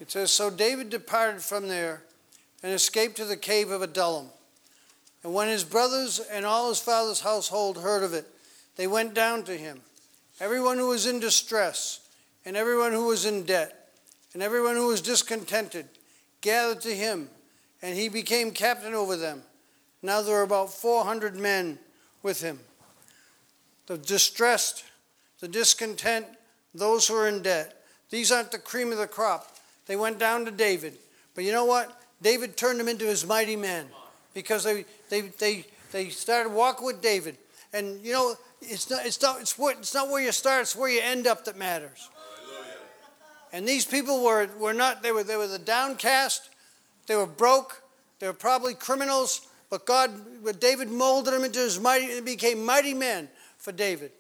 It 0.01 0.11
says, 0.11 0.31
So 0.31 0.51
David 0.51 0.91
departed 0.91 1.43
from 1.43 1.69
there 1.69 2.03
and 2.63 2.73
escaped 2.73 3.17
to 3.17 3.25
the 3.25 3.37
cave 3.37 3.71
of 3.71 3.83
Adullam. 3.83 4.29
And 5.23 5.35
when 5.35 5.49
his 5.49 5.65
brothers 5.65 6.21
and 6.21 6.47
all 6.47 6.69
his 6.69 6.81
father's 6.81 7.21
household 7.21 7.79
heard 7.79 8.03
of 8.03 8.15
it, 8.15 8.27
they 8.77 8.87
went 8.87 9.15
down 9.15 9.43
to 9.45 9.57
him. 9.57 9.81
Everyone 10.41 10.79
who 10.79 10.89
was 10.89 11.07
in 11.07 11.19
distress, 11.19 12.01
and 12.45 12.57
everyone 12.57 12.93
who 12.93 13.07
was 13.07 13.25
in 13.25 13.45
debt, 13.45 13.91
and 14.33 14.43
everyone 14.43 14.77
who 14.77 14.87
was 14.87 15.01
discontented, 15.01 15.87
gathered 16.41 16.81
to 16.83 16.95
him, 16.95 17.29
and 17.83 17.97
he 17.97 18.09
became 18.09 18.53
captain 18.53 18.95
over 18.95 19.17
them. 19.17 19.43
Now 20.03 20.23
there 20.23 20.37
were 20.37 20.43
about 20.43 20.73
400 20.73 21.37
men 21.37 21.79
with 22.23 22.41
him. 22.41 22.61
The 23.87 23.99
distressed, 23.99 24.85
the 25.41 25.49
discontent, 25.49 26.27
those 26.75 27.09
who 27.09 27.17
are 27.17 27.29
in 27.29 27.43
debt. 27.43 27.85
These 28.11 28.31
aren't 28.31 28.53
the 28.53 28.59
cream 28.59 28.93
of 28.93 28.99
the 28.99 29.09
crop. 29.09 29.58
They 29.89 29.97
went 29.97 30.21
down 30.21 30.45
to 30.45 30.53
David. 30.53 30.95
But 31.35 31.43
you 31.43 31.51
know 31.51 31.65
what? 31.65 32.01
David 32.23 32.57
turned 32.57 32.79
them 32.79 32.89
into 32.89 33.07
his 33.07 33.27
mighty 33.27 33.57
men 33.57 33.87
because 34.35 34.63
they, 34.63 34.85
they, 35.09 35.23
they, 35.23 35.65
they 35.91 36.11
started 36.11 36.53
walking 36.53 36.87
with 36.87 37.03
David. 37.03 37.37
And 37.73 38.01
you 38.05 38.13
know, 38.13 38.35
it's 38.61 38.89
not, 38.91 39.05
it's, 39.05 39.21
not, 39.21 39.41
it's, 39.41 39.59
what, 39.59 39.79
it's 39.79 39.95
not 39.95 40.09
where 40.09 40.23
you 40.23 40.31
start, 40.31 40.63
it's 40.63 40.77
where 40.77 40.91
you 40.91 41.01
end 41.03 41.27
up 41.27 41.45
that 41.47 41.57
matters. 41.57 42.09
And 43.53 43.67
these 43.67 43.87
people 43.87 44.23
were, 44.23 44.49
were 44.59 44.75
not, 44.75 45.03
they 45.03 45.11
were, 45.11 45.25
they 45.25 45.37
were 45.37 45.47
the 45.47 45.59
downcast, 45.59 46.51
they 47.07 47.17
were 47.17 47.27
broke, 47.27 47.83
they 48.19 48.27
were 48.27 48.35
probably 48.35 48.75
criminals, 48.75 49.49
but 49.71 49.87
God, 49.87 50.11
but 50.45 50.61
David 50.61 50.91
molded 50.91 51.33
them 51.33 51.45
into 51.45 51.61
his 51.61 51.81
mighty, 51.81 52.09
they 52.09 52.21
became 52.21 52.65
mighty 52.65 52.93
men 52.93 53.29
for 53.57 53.73
David. 53.73 54.13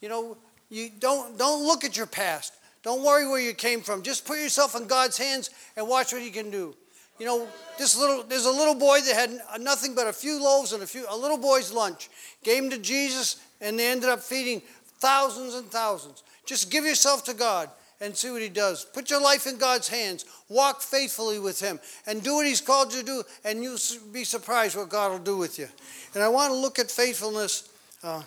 You 0.00 0.08
know, 0.08 0.36
you 0.70 0.90
don't, 0.98 1.38
don't 1.38 1.64
look 1.64 1.84
at 1.84 1.96
your 1.96 2.06
past. 2.06 2.52
Don't 2.84 3.02
worry 3.02 3.26
where 3.26 3.40
you 3.40 3.54
came 3.54 3.80
from. 3.80 4.02
Just 4.02 4.26
put 4.26 4.38
yourself 4.38 4.76
in 4.76 4.86
God's 4.86 5.18
hands 5.18 5.50
and 5.76 5.88
watch 5.88 6.12
what 6.12 6.22
He 6.22 6.30
can 6.30 6.50
do. 6.50 6.76
You 7.18 7.26
know, 7.26 7.48
this 7.78 7.98
little 7.98 8.22
there's 8.22 8.46
a 8.46 8.50
little 8.50 8.74
boy 8.74 9.00
that 9.00 9.14
had 9.14 9.60
nothing 9.60 9.94
but 9.94 10.06
a 10.06 10.12
few 10.12 10.42
loaves 10.42 10.72
and 10.72 10.82
a 10.82 10.86
few 10.86 11.06
a 11.08 11.16
little 11.16 11.38
boy's 11.38 11.72
lunch. 11.72 12.10
Gave 12.42 12.64
him 12.64 12.70
to 12.70 12.78
Jesus, 12.78 13.40
and 13.60 13.78
they 13.78 13.90
ended 13.90 14.10
up 14.10 14.20
feeding 14.20 14.62
thousands 14.98 15.54
and 15.54 15.66
thousands. 15.70 16.22
Just 16.46 16.70
give 16.70 16.84
yourself 16.84 17.24
to 17.24 17.34
God 17.34 17.70
and 18.00 18.16
see 18.16 18.30
what 18.30 18.42
He 18.42 18.48
does. 18.48 18.84
Put 18.84 19.10
your 19.10 19.20
life 19.20 19.46
in 19.46 19.56
God's 19.56 19.88
hands. 19.88 20.24
Walk 20.48 20.82
faithfully 20.82 21.38
with 21.38 21.60
Him 21.60 21.80
and 22.06 22.22
do 22.22 22.34
what 22.34 22.46
He's 22.46 22.60
called 22.60 22.92
you 22.92 23.00
to 23.00 23.06
do, 23.06 23.22
and 23.44 23.62
you'll 23.62 23.78
be 24.12 24.24
surprised 24.24 24.76
what 24.76 24.88
God 24.88 25.12
will 25.12 25.18
do 25.18 25.36
with 25.36 25.58
you. 25.58 25.68
And 26.14 26.22
I 26.22 26.28
want 26.28 26.52
to 26.52 26.58
look 26.58 26.78
at 26.78 26.90
faithfulness 26.90 27.68
uh, 28.02 28.22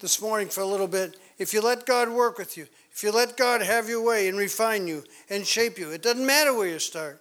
this 0.00 0.22
morning 0.22 0.48
for 0.48 0.62
a 0.62 0.66
little 0.66 0.88
bit. 0.88 1.16
If 1.40 1.54
you 1.54 1.62
let 1.62 1.86
God 1.86 2.10
work 2.10 2.36
with 2.36 2.58
you, 2.58 2.66
if 2.92 3.02
you 3.02 3.10
let 3.10 3.38
God 3.38 3.62
have 3.62 3.88
your 3.88 4.04
way 4.04 4.28
and 4.28 4.36
refine 4.36 4.86
you 4.86 5.02
and 5.30 5.46
shape 5.46 5.78
you, 5.78 5.90
it 5.90 6.02
doesn't 6.02 6.24
matter 6.24 6.54
where 6.54 6.68
you 6.68 6.78
start. 6.78 7.18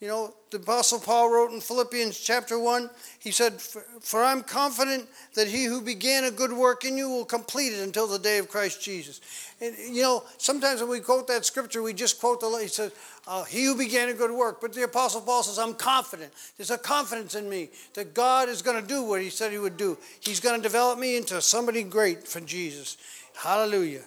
You 0.00 0.08
know, 0.08 0.34
the 0.50 0.56
Apostle 0.56 0.98
Paul 0.98 1.30
wrote 1.30 1.52
in 1.52 1.60
Philippians 1.60 2.18
chapter 2.18 2.58
1, 2.58 2.88
he 3.18 3.30
said, 3.30 3.60
For 3.60 4.24
I'm 4.24 4.42
confident 4.42 5.06
that 5.34 5.46
he 5.46 5.64
who 5.64 5.82
began 5.82 6.24
a 6.24 6.30
good 6.30 6.52
work 6.52 6.86
in 6.86 6.96
you 6.96 7.10
will 7.10 7.26
complete 7.26 7.74
it 7.74 7.82
until 7.82 8.06
the 8.06 8.18
day 8.18 8.38
of 8.38 8.48
Christ 8.48 8.82
Jesus. 8.82 9.20
And, 9.60 9.76
you 9.94 10.00
know, 10.00 10.24
sometimes 10.38 10.80
when 10.80 10.90
we 10.90 11.00
quote 11.00 11.28
that 11.28 11.44
scripture, 11.44 11.82
we 11.82 11.92
just 11.92 12.18
quote 12.18 12.40
the, 12.40 12.48
he 12.62 12.66
says, 12.66 12.92
uh, 13.28 13.44
He 13.44 13.66
who 13.66 13.76
began 13.76 14.08
a 14.08 14.14
good 14.14 14.32
work. 14.32 14.62
But 14.62 14.72
the 14.72 14.84
Apostle 14.84 15.20
Paul 15.20 15.42
says, 15.42 15.58
I'm 15.58 15.74
confident. 15.74 16.32
There's 16.56 16.70
a 16.70 16.78
confidence 16.78 17.34
in 17.34 17.48
me 17.48 17.68
that 17.92 18.14
God 18.14 18.48
is 18.48 18.62
going 18.62 18.80
to 18.80 18.88
do 18.88 19.04
what 19.04 19.20
he 19.20 19.28
said 19.28 19.52
he 19.52 19.58
would 19.58 19.76
do. 19.76 19.98
He's 20.20 20.40
going 20.40 20.56
to 20.56 20.62
develop 20.62 20.98
me 20.98 21.18
into 21.18 21.42
somebody 21.42 21.82
great 21.82 22.26
for 22.26 22.40
Jesus. 22.40 22.96
Hallelujah. 23.40 24.04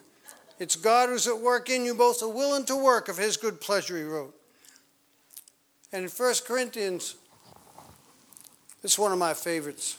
It's 0.60 0.76
God 0.76 1.10
who's 1.10 1.28
at 1.28 1.40
work 1.40 1.68
in 1.72 1.86
you, 1.86 1.96
both 1.96 2.20
the 2.20 2.30
will 2.30 2.54
and 2.54 2.68
to 2.68 2.76
work 2.76 3.10
of 3.10 3.18
his 3.18 3.36
good 3.36 3.60
pleasure, 3.60 3.98
he 3.98 4.04
wrote. 4.04 4.36
And 5.92 6.04
in 6.04 6.10
1 6.10 6.34
Corinthians, 6.46 7.16
this 8.84 8.94
is 8.94 9.00
one 9.00 9.12
of 9.12 9.18
my 9.18 9.34
favorites. 9.34 9.98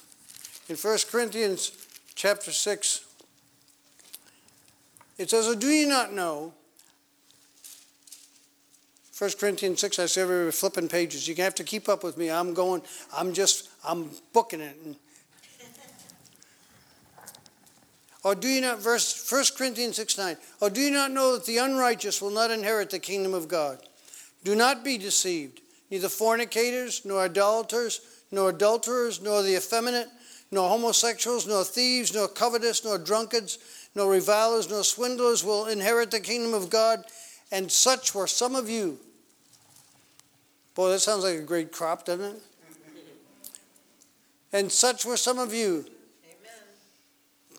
In 0.68 0.76
1 0.76 0.98
Corinthians 1.10 1.72
chapter 2.14 2.52
6, 2.52 3.04
it 5.18 5.30
says, 5.30 5.48
oh, 5.48 5.54
Do 5.56 5.66
you 5.66 5.88
not 5.88 6.12
know? 6.12 6.52
1 9.18 9.30
Corinthians 9.40 9.80
6, 9.80 9.98
I 9.98 10.06
say 10.06 10.24
we're 10.24 10.52
flipping 10.52 10.88
pages. 10.88 11.26
You 11.26 11.34
have 11.36 11.56
to 11.56 11.64
keep 11.64 11.88
up 11.88 12.04
with 12.04 12.16
me. 12.16 12.30
I'm 12.30 12.54
going, 12.54 12.82
I'm 13.12 13.32
just, 13.32 13.68
I'm 13.84 14.10
booking 14.32 14.60
it. 14.60 14.76
Or 18.24 18.34
do 18.34 18.48
you 18.48 18.62
not, 18.62 18.78
verse 18.78 19.30
1 19.30 19.44
Corinthians 19.56 19.96
6 19.96 20.16
9, 20.16 20.36
or 20.60 20.70
do 20.70 20.80
you 20.80 20.90
not 20.90 21.10
know 21.10 21.34
that 21.34 21.44
the 21.44 21.58
unrighteous 21.58 22.22
will 22.22 22.30
not 22.30 22.50
inherit 22.50 22.90
the 22.90 22.98
kingdom 22.98 23.34
of 23.34 23.48
God? 23.48 23.78
Do 24.44 24.54
not 24.54 24.82
be 24.82 24.98
deceived 24.98 25.60
neither 25.90 26.08
fornicators, 26.08 27.04
nor 27.04 27.20
idolaters, 27.20 28.00
nor 28.32 28.48
adulterers, 28.48 29.20
nor 29.20 29.42
the 29.42 29.54
effeminate, 29.54 30.08
nor 30.50 30.68
homosexuals, 30.68 31.46
nor 31.46 31.64
thieves, 31.64 32.14
nor 32.14 32.26
covetous, 32.26 32.84
nor 32.84 32.98
drunkards, 32.98 33.58
nor 33.94 34.10
revilers, 34.10 34.70
nor 34.70 34.82
swindlers 34.82 35.44
will 35.44 35.66
inherit 35.66 36.10
the 36.10 36.18
kingdom 36.18 36.54
of 36.54 36.70
God. 36.70 37.04
And 37.52 37.70
such 37.70 38.14
were 38.14 38.26
some 38.26 38.56
of 38.56 38.68
you. 38.68 38.98
Boy, 40.74 40.90
that 40.90 41.00
sounds 41.00 41.22
like 41.22 41.38
a 41.38 41.42
great 41.42 41.70
crop, 41.70 42.06
doesn't 42.06 42.36
it? 42.36 42.42
And 44.52 44.72
such 44.72 45.04
were 45.04 45.16
some 45.16 45.38
of 45.38 45.52
you. 45.52 45.84
Amen. 46.24 46.62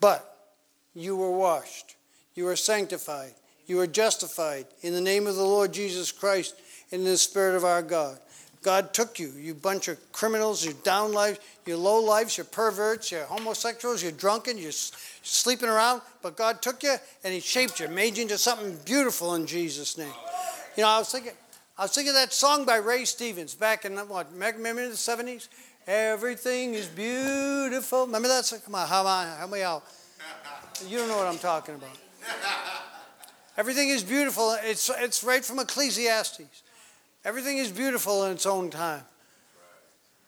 But 0.00 0.35
you 0.96 1.14
were 1.14 1.30
washed, 1.30 1.94
you 2.34 2.44
were 2.44 2.56
sanctified, 2.56 3.34
you 3.66 3.76
were 3.76 3.86
justified 3.86 4.66
in 4.82 4.94
the 4.94 5.00
name 5.00 5.26
of 5.26 5.36
the 5.36 5.44
Lord 5.44 5.72
Jesus 5.72 6.10
Christ 6.10 6.54
and 6.90 7.02
in 7.02 7.06
the 7.06 7.16
Spirit 7.18 7.54
of 7.54 7.64
our 7.64 7.82
God. 7.82 8.18
God 8.62 8.92
took 8.92 9.20
you, 9.20 9.30
you 9.38 9.54
bunch 9.54 9.86
of 9.88 10.12
criminals, 10.12 10.64
you 10.64 10.72
down 10.82 11.12
lives, 11.12 11.38
you 11.66 11.76
low 11.76 12.00
lives, 12.00 12.36
you 12.36 12.44
perverts, 12.44 13.12
you 13.12 13.18
homosexuals, 13.18 14.02
you're 14.02 14.10
drunken, 14.10 14.58
you're 14.58 14.72
sleeping 14.72 15.68
around, 15.68 16.00
but 16.22 16.36
God 16.36 16.62
took 16.62 16.82
you 16.82 16.96
and 17.22 17.32
He 17.32 17.40
shaped 17.40 17.78
you, 17.78 17.88
made 17.88 18.16
you 18.16 18.22
into 18.22 18.38
something 18.38 18.76
beautiful 18.84 19.34
in 19.34 19.46
Jesus' 19.46 19.98
name. 19.98 20.12
You 20.76 20.82
know, 20.82 20.88
I 20.88 20.98
was 20.98 21.12
thinking, 21.12 21.32
I 21.78 21.82
was 21.82 21.94
thinking 21.94 22.14
that 22.14 22.32
song 22.32 22.64
by 22.64 22.76
Ray 22.76 23.04
Stevens 23.04 23.54
back 23.54 23.84
in 23.84 23.96
what, 23.98 24.32
remember 24.32 24.82
in 24.82 24.90
the 24.90 24.96
70s? 24.96 25.48
Everything 25.86 26.74
is 26.74 26.86
beautiful. 26.86 28.06
Remember 28.06 28.28
that 28.28 28.46
song? 28.46 28.60
Come 28.64 28.74
on, 28.74 28.88
how 28.88 29.04
many, 29.04 29.36
how 29.38 29.46
many 29.46 29.62
out? 29.62 29.84
You 30.86 30.98
don't 30.98 31.08
know 31.08 31.16
what 31.16 31.26
I'm 31.26 31.38
talking 31.38 31.74
about. 31.74 31.96
Everything 33.56 33.88
is 33.88 34.02
beautiful. 34.02 34.56
It's, 34.62 34.90
it's 34.98 35.24
right 35.24 35.44
from 35.44 35.58
Ecclesiastes. 35.58 36.62
Everything 37.24 37.58
is 37.58 37.72
beautiful 37.72 38.24
in 38.24 38.32
its 38.32 38.46
own 38.46 38.70
time. 38.70 39.02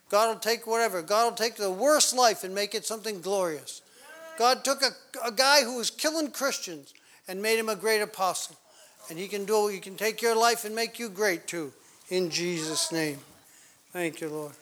God 0.09 0.29
will 0.29 0.41
take 0.41 0.67
whatever. 0.67 1.03
God 1.03 1.25
will 1.25 1.37
take 1.37 1.57
the 1.57 1.71
worst 1.71 2.15
life 2.17 2.45
and 2.45 2.55
make 2.55 2.75
it 2.75 2.87
something 2.87 3.21
glorious. 3.21 3.83
God 4.39 4.65
took 4.65 4.83
a, 4.83 5.27
a 5.27 5.33
guy 5.33 5.63
who 5.65 5.77
was 5.77 5.91
killing 5.91 6.31
Christians 6.31 6.95
and 7.27 7.43
made 7.43 7.59
him 7.59 7.69
a 7.69 7.77
great 7.77 8.01
apostle. 8.01 8.57
And 9.11 9.19
he 9.19 9.29
can 9.29 9.45
do 9.45 9.69
he 9.69 9.81
can 9.81 9.97
take 9.97 10.23
your 10.23 10.37
life 10.37 10.65
and 10.65 10.75
make 10.75 10.99
you 10.99 11.09
great 11.09 11.47
too. 11.47 11.73
In 12.09 12.31
Jesus' 12.31 12.91
name. 12.91 13.19
Thank 13.93 14.21
you, 14.21 14.29
Lord. 14.29 14.53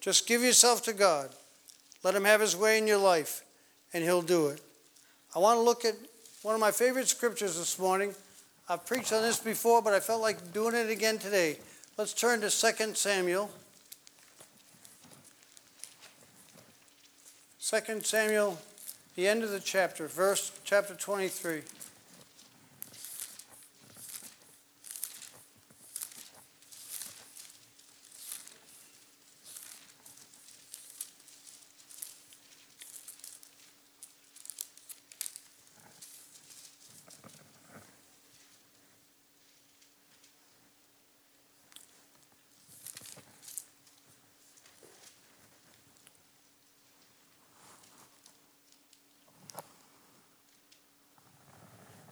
Just 0.00 0.26
give 0.26 0.42
yourself 0.42 0.82
to 0.84 0.92
God. 0.92 1.30
Let 2.02 2.14
him 2.14 2.24
have 2.24 2.40
his 2.40 2.56
way 2.56 2.78
in 2.78 2.86
your 2.86 2.98
life, 2.98 3.42
and 3.92 4.04
he'll 4.04 4.22
do 4.22 4.48
it. 4.48 4.60
I 5.34 5.38
want 5.38 5.58
to 5.58 5.62
look 5.62 5.84
at 5.84 5.94
one 6.42 6.54
of 6.54 6.60
my 6.60 6.70
favorite 6.70 7.08
scriptures 7.08 7.56
this 7.58 7.78
morning. 7.78 8.14
I've 8.68 8.86
preached 8.86 9.12
on 9.12 9.22
this 9.22 9.38
before, 9.38 9.82
but 9.82 9.92
I 9.92 10.00
felt 10.00 10.22
like 10.22 10.52
doing 10.52 10.74
it 10.74 10.90
again 10.90 11.18
today. 11.18 11.58
Let's 11.96 12.14
turn 12.14 12.40
to 12.40 12.50
2 12.50 12.94
Samuel. 12.94 13.50
2 17.60 18.00
Samuel, 18.02 18.58
the 19.14 19.28
end 19.28 19.44
of 19.44 19.50
the 19.50 19.60
chapter, 19.60 20.08
verse 20.08 20.50
chapter 20.64 20.94
23. 20.94 21.62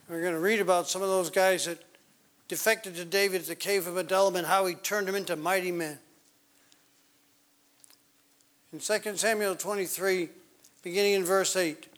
We're 0.09 0.23
going 0.23 0.33
to 0.33 0.41
read 0.41 0.61
about 0.61 0.89
some 0.89 1.03
of 1.03 1.09
those 1.09 1.29
guys 1.29 1.67
that 1.67 1.85
defected 2.49 2.95
to 2.95 3.05
David 3.05 3.43
at 3.43 3.47
the 3.47 3.55
cave 3.55 3.87
of 3.87 3.99
Adullam 3.99 4.37
and 4.37 4.47
how 4.47 4.65
he 4.65 4.75
turned 4.75 5.07
them 5.07 5.15
into 5.15 5.37
mighty 5.37 5.71
men. 5.71 5.99
In 8.73 8.79
2 8.79 9.17
Samuel 9.17 9.55
23, 9.55 10.31
beginning 10.83 11.13
in 11.13 11.25
verse 11.27 11.55
8, 11.55 11.89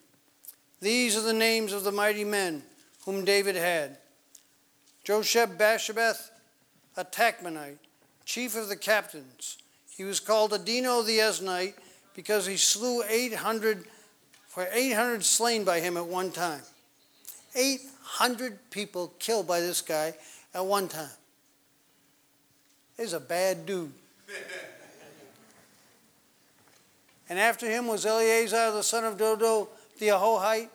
these 0.80 1.16
are 1.16 1.20
the 1.20 1.32
names 1.32 1.72
of 1.72 1.84
the 1.84 1.92
mighty 1.92 2.24
men 2.24 2.64
whom 3.04 3.24
David 3.24 3.54
had 3.54 3.98
Josheb 5.04 5.56
Basshebeth, 5.56 6.30
a 6.96 7.04
Tachmonite, 7.04 7.78
chief 8.24 8.56
of 8.56 8.68
the 8.68 8.76
captains. 8.76 9.56
He 9.88 10.02
was 10.02 10.18
called 10.18 10.50
Adino 10.50 11.06
the 11.06 11.18
Eznite 11.18 11.74
because 12.16 12.44
he 12.44 12.56
slew 12.56 13.04
800, 13.08 13.84
for 14.48 14.66
800 14.72 15.24
slain 15.24 15.62
by 15.62 15.78
him 15.78 15.96
at 15.96 16.06
one 16.06 16.32
time. 16.32 16.62
800 17.54 17.89
people 18.70 19.12
killed 19.18 19.46
by 19.46 19.60
this 19.60 19.80
guy 19.80 20.14
at 20.54 20.64
one 20.64 20.88
time. 20.88 21.10
He's 22.96 23.12
a 23.12 23.20
bad 23.20 23.64
dude. 23.66 23.92
and 27.28 27.38
after 27.38 27.68
him 27.68 27.86
was 27.86 28.04
Eleazar 28.04 28.72
the 28.72 28.82
son 28.82 29.04
of 29.04 29.16
Dodo 29.16 29.68
the 29.98 30.08
Ahohite, 30.08 30.68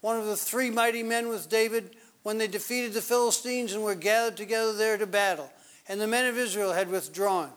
one 0.00 0.18
of 0.18 0.26
the 0.26 0.36
three 0.36 0.70
mighty 0.70 1.02
men 1.02 1.28
with 1.28 1.48
David 1.48 1.96
when 2.22 2.38
they 2.38 2.46
defeated 2.46 2.92
the 2.92 3.02
Philistines 3.02 3.72
and 3.72 3.82
were 3.82 3.94
gathered 3.94 4.36
together 4.36 4.72
there 4.72 4.98
to 4.98 5.06
battle. 5.06 5.50
And 5.88 6.00
the 6.00 6.06
men 6.06 6.26
of 6.26 6.36
Israel 6.36 6.72
had 6.72 6.90
withdrawn. 6.90 7.50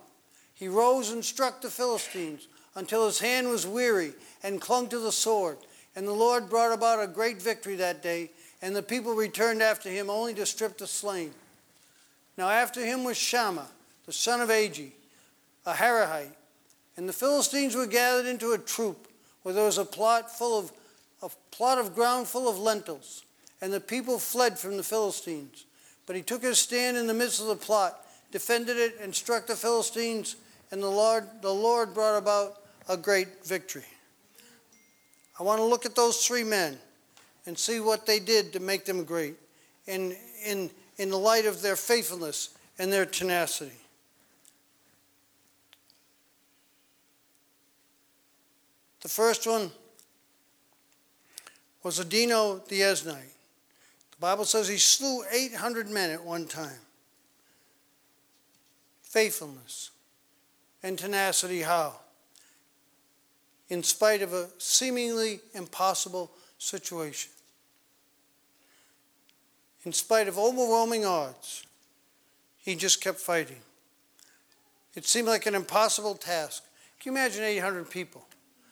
He 0.54 0.67
rose 0.67 1.12
and 1.12 1.26
struck 1.26 1.62
the 1.62 1.70
Philistines 1.70 2.48
until 2.76 3.06
his 3.06 3.20
hand 3.20 3.50
was 3.50 3.67
weary 3.67 4.13
and 4.44 4.62
clung 4.62 4.88
to 4.89 5.00
the 5.00 5.12
sword. 5.12 5.58
And 5.96 6.08
the 6.08 6.13
Lord 6.13 6.50
brought 6.50 6.74
about 6.74 7.04
a 7.04 7.08
great 7.08 7.41
victory 7.41 7.76
that 7.76 8.02
day 8.02 8.32
and 8.62 8.76
the 8.76 8.84
people 8.84 9.13
returned 9.13 9.62
after 9.62 9.89
him 9.89 10.10
only 10.10 10.34
to 10.36 10.45
strip 10.45 10.78
the 10.78 10.88
slain. 10.88 11.32
Now 12.38 12.50
after 12.50 12.86
him 12.86 13.04
was 13.04 13.17
Shammah, 13.17 13.67
the 14.06 14.13
son 14.13 14.41
of 14.41 14.50
Agee, 14.50 14.91
a 15.65 15.74
Harahite. 15.74 16.36
And 16.97 17.08
the 17.08 17.13
Philistines 17.13 17.76
were 17.76 17.88
gathered 17.88 18.26
into 18.26 18.52
a 18.52 18.58
troop 18.58 19.08
where 19.43 19.54
there 19.54 19.65
was 19.65 19.78
a 19.78 19.86
plot 19.86 20.36
full 20.36 20.60
of 20.60 20.71
a 21.24 21.30
plot 21.52 21.78
of 21.78 21.93
ground 21.93 22.28
full 22.28 22.50
of 22.50 22.58
lentils. 22.58 23.24
And 23.62 23.71
the 23.71 23.80
people 23.80 24.17
fled 24.17 24.58
from 24.58 24.78
the 24.78 24.84
Philistines. 24.84 25.65
But 26.08 26.15
he 26.15 26.24
took 26.24 26.41
his 26.41 26.58
stand 26.58 26.97
in 26.97 27.06
the 27.06 27.13
midst 27.13 27.39
of 27.39 27.47
the 27.47 27.56
plot, 27.56 28.06
defended 28.32 28.78
it, 28.78 28.97
and 29.00 29.13
struck 29.13 29.45
the 29.45 29.56
Philistines, 29.56 30.36
and 30.71 30.82
the 30.82 30.89
Lord, 30.89 31.26
the 31.41 31.54
Lord 31.54 31.93
brought 31.93 32.17
about 32.17 32.63
a 32.89 32.97
great 32.97 33.45
victory. 33.45 33.86
I 35.39 35.43
want 35.43 35.60
to 35.60 35.65
look 35.65 35.86
at 35.86 35.95
those 35.95 36.26
three 36.26 36.43
men 36.43 36.80
and 37.45 37.58
see 37.58 37.80
what 37.80 38.06
they 38.06 38.19
did 38.19 38.54
to 38.54 38.60
make 38.60 38.86
them 38.86 39.04
great 39.04 39.36
in, 39.88 40.15
in, 40.45 40.69
in 40.97 41.10
the 41.10 41.17
light 41.17 41.45
of 41.45 41.62
their 41.62 41.75
faithfulness 41.75 42.49
and 42.77 42.91
their 42.91 43.06
tenacity. 43.06 43.71
The 49.01 49.10
first 49.10 49.47
one 49.47 49.71
was 51.84 51.99
Adino 51.99 52.65
the 52.67 52.82
Eznite. 52.82 53.34
The 54.12 54.17
Bible 54.19 54.45
says 54.45 54.67
he 54.67 54.77
slew 54.77 55.23
800 55.32 55.89
men 55.89 56.12
at 56.12 56.23
one 56.23 56.45
time. 56.45 56.80
faithfulness, 59.01 59.91
and 60.84 60.97
tenacity. 60.97 61.62
How? 61.62 61.95
In 63.69 63.84
spite 63.84 64.21
of 64.21 64.34
a 64.34 64.47
seemingly 64.58 65.41
impossible 65.54 66.32
situation. 66.62 67.32
In 69.84 69.93
spite 69.93 70.28
of 70.28 70.38
overwhelming 70.38 71.06
odds, 71.06 71.65
he 72.58 72.76
just 72.76 73.02
kept 73.02 73.19
fighting. 73.19 73.58
It 74.95 75.06
seemed 75.06 75.28
like 75.28 75.47
an 75.47 75.56
impossible 75.56 76.13
task. 76.15 76.63
Can 77.00 77.13
you 77.13 77.17
imagine 77.17 77.43
800 77.43 77.89
people? 77.89 78.26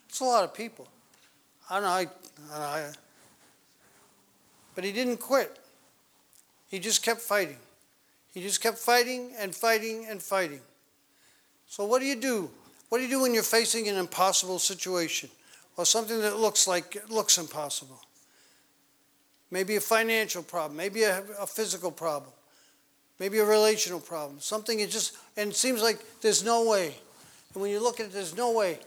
It's 0.08 0.20
a 0.20 0.26
lot 0.26 0.44
of 0.44 0.54
people. 0.54 0.88
I 1.70 1.80
know. 1.80 1.88
I, 1.88 2.08
I, 2.54 2.92
but 4.76 4.84
he 4.84 4.92
didn't 4.92 5.18
quit. 5.18 5.58
He 6.70 6.78
just 6.78 7.02
kept 7.04 7.22
fighting. 7.22 7.58
He 8.34 8.42
just 8.44 8.62
kept 8.62 8.78
fighting 8.78 9.34
and 9.40 9.56
fighting 9.56 10.06
and 10.08 10.22
fighting. 10.22 10.62
So, 11.68 11.86
what 11.86 12.02
do 12.02 12.06
you 12.06 12.16
do? 12.16 12.52
What 12.90 13.00
do 13.00 13.04
you 13.04 13.10
do 13.10 13.22
when 13.22 13.34
you're 13.34 13.44
facing 13.44 13.88
an 13.88 13.96
impossible 13.96 14.60
situation 14.60 15.30
or 15.80 15.86
something 15.86 16.20
that 16.20 16.38
looks 16.38 16.68
like 16.68 17.02
looks 17.10 17.38
impossible? 17.38 18.02
Maybe 19.50 19.78
a 19.78 19.80
financial 19.80 20.44
problem, 20.44 20.76
maybe 20.76 21.04
a, 21.04 21.24
a 21.40 21.48
physical 21.48 21.90
problem, 21.90 22.34
maybe 23.18 23.40
a 23.40 23.46
relational 23.46 24.02
problem. 24.02 24.42
Something 24.42 24.82
it 24.82 24.90
just 24.90 25.16
and 25.38 25.52
it 25.52 25.56
seems 25.56 25.82
like 25.82 26.00
there's 26.20 26.44
no 26.44 26.70
way. 26.70 26.94
And 27.54 27.62
when 27.62 27.72
you 27.72 27.82
look 27.82 28.02
at 28.02 28.08
it, 28.08 28.12
there's 28.12 28.36
no 28.36 28.52
way. 28.52 28.78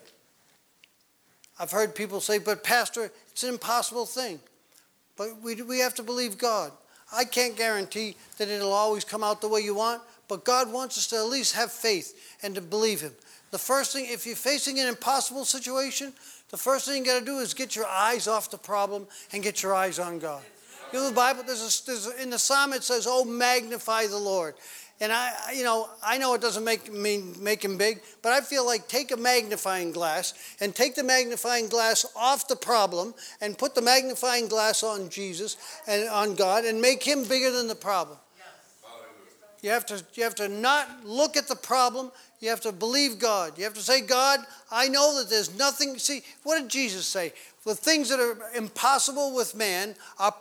I've 1.59 1.71
heard 1.71 1.95
people 1.95 2.21
say, 2.21 2.39
but 2.39 2.63
Pastor, 2.63 3.11
it's 3.31 3.43
an 3.43 3.49
impossible 3.49 4.05
thing. 4.05 4.39
But 5.17 5.41
we, 5.43 5.63
we 5.63 5.79
have 5.79 5.95
to 5.95 6.03
believe 6.03 6.37
God. 6.37 6.73
I 7.11 7.25
can't 7.25 7.57
guarantee 7.57 8.17
that 8.37 8.49
it'll 8.49 8.73
always 8.73 9.05
come 9.05 9.25
out 9.25 9.41
the 9.41 9.49
way 9.49 9.61
you 9.61 9.75
want, 9.75 10.03
but 10.29 10.45
God 10.45 10.71
wants 10.71 10.99
us 10.99 11.07
to 11.09 11.17
at 11.17 11.27
least 11.27 11.55
have 11.55 11.73
faith 11.73 12.37
and 12.43 12.55
to 12.55 12.61
believe 12.61 13.01
Him. 13.01 13.13
The 13.51 13.59
first 13.59 13.93
thing, 13.93 14.07
if 14.09 14.27
you're 14.27 14.37
facing 14.37 14.79
an 14.79 14.89
impossible 14.89 15.45
situation, 15.45 16.13
the 16.53 16.59
first 16.59 16.87
thing 16.87 17.05
you 17.05 17.11
got 17.11 17.19
to 17.19 17.25
do 17.25 17.39
is 17.39 17.55
get 17.55 17.75
your 17.75 17.87
eyes 17.87 18.29
off 18.29 18.51
the 18.51 18.59
problem 18.59 19.09
and 19.33 19.43
get 19.43 19.63
your 19.63 19.75
eyes 19.75 19.99
on 19.99 20.21
God. 20.21 20.43
You 20.93 21.01
know, 21.01 21.09
the 21.09 21.15
Bible, 21.15 21.43
there's, 21.45 21.83
a, 21.83 21.87
there's 21.87 22.07
a, 22.07 22.23
in 22.23 22.29
the 22.29 22.39
Psalm 22.39 22.75
it 22.75 22.85
says, 22.85 23.07
Oh, 23.09 23.25
magnify 23.25 24.07
the 24.07 24.19
Lord. 24.19 24.55
And 25.01 25.11
I, 25.11 25.33
you 25.57 25.65
know, 25.65 25.89
I 26.05 26.19
know 26.19 26.35
it 26.35 26.43
doesn't 26.43 26.63
make 26.63 26.93
me 26.93 27.25
make 27.41 27.65
him 27.65 27.77
big, 27.77 28.03
but 28.23 28.33
I 28.33 28.41
feel 28.41 28.65
like 28.65 28.87
take 28.87 29.11
a 29.11 29.17
magnifying 29.17 29.91
glass 29.91 30.35
and 30.61 30.73
take 30.73 30.95
the 30.95 31.03
magnifying 31.03 31.69
glass 31.69 32.07
off 32.15 32.47
the 32.47 32.55
problem 32.55 33.15
and 33.41 33.59
put 33.59 33.75
the 33.75 33.83
magnifying 33.83 34.47
glass 34.47 34.85
on 34.85 35.09
Jesus 35.09 35.57
and 35.89 36.09
on 36.09 36.37
God 36.37 36.65
and 36.65 36.81
make 36.81 37.03
him 37.03 37.25
bigger 37.25 37.51
than 37.51 37.67
the 37.67 37.75
problem. 37.75 38.19
You 39.63 39.71
have 39.71 39.87
to 39.87 40.05
you 40.15 40.25
have 40.25 40.35
to 40.37 40.49
not 40.49 41.05
look 41.05 41.37
at 41.37 41.49
the 41.49 41.57
problem. 41.57 42.13
You 42.43 42.49
have 42.49 42.61
to 42.63 42.73
believe 42.73 43.21
God. 43.21 43.57
You 43.57 43.63
have 43.63 43.75
to 43.75 43.81
say, 43.81 44.01
God, 44.01 44.41
I 44.69 44.89
know 44.89 45.17
that 45.19 45.31
there's 45.31 45.57
nothing. 45.57 45.97
See, 45.97 46.23
what 46.43 46.61
did 46.61 46.69
Jesus 46.69 47.07
say? 47.07 47.33
The 47.65 47.77
things 47.77 48.09
that 48.09 48.19
are 48.19 48.37
impossible 48.57 49.33
with 49.33 49.55
man 49.55 49.95
are, 50.19 50.35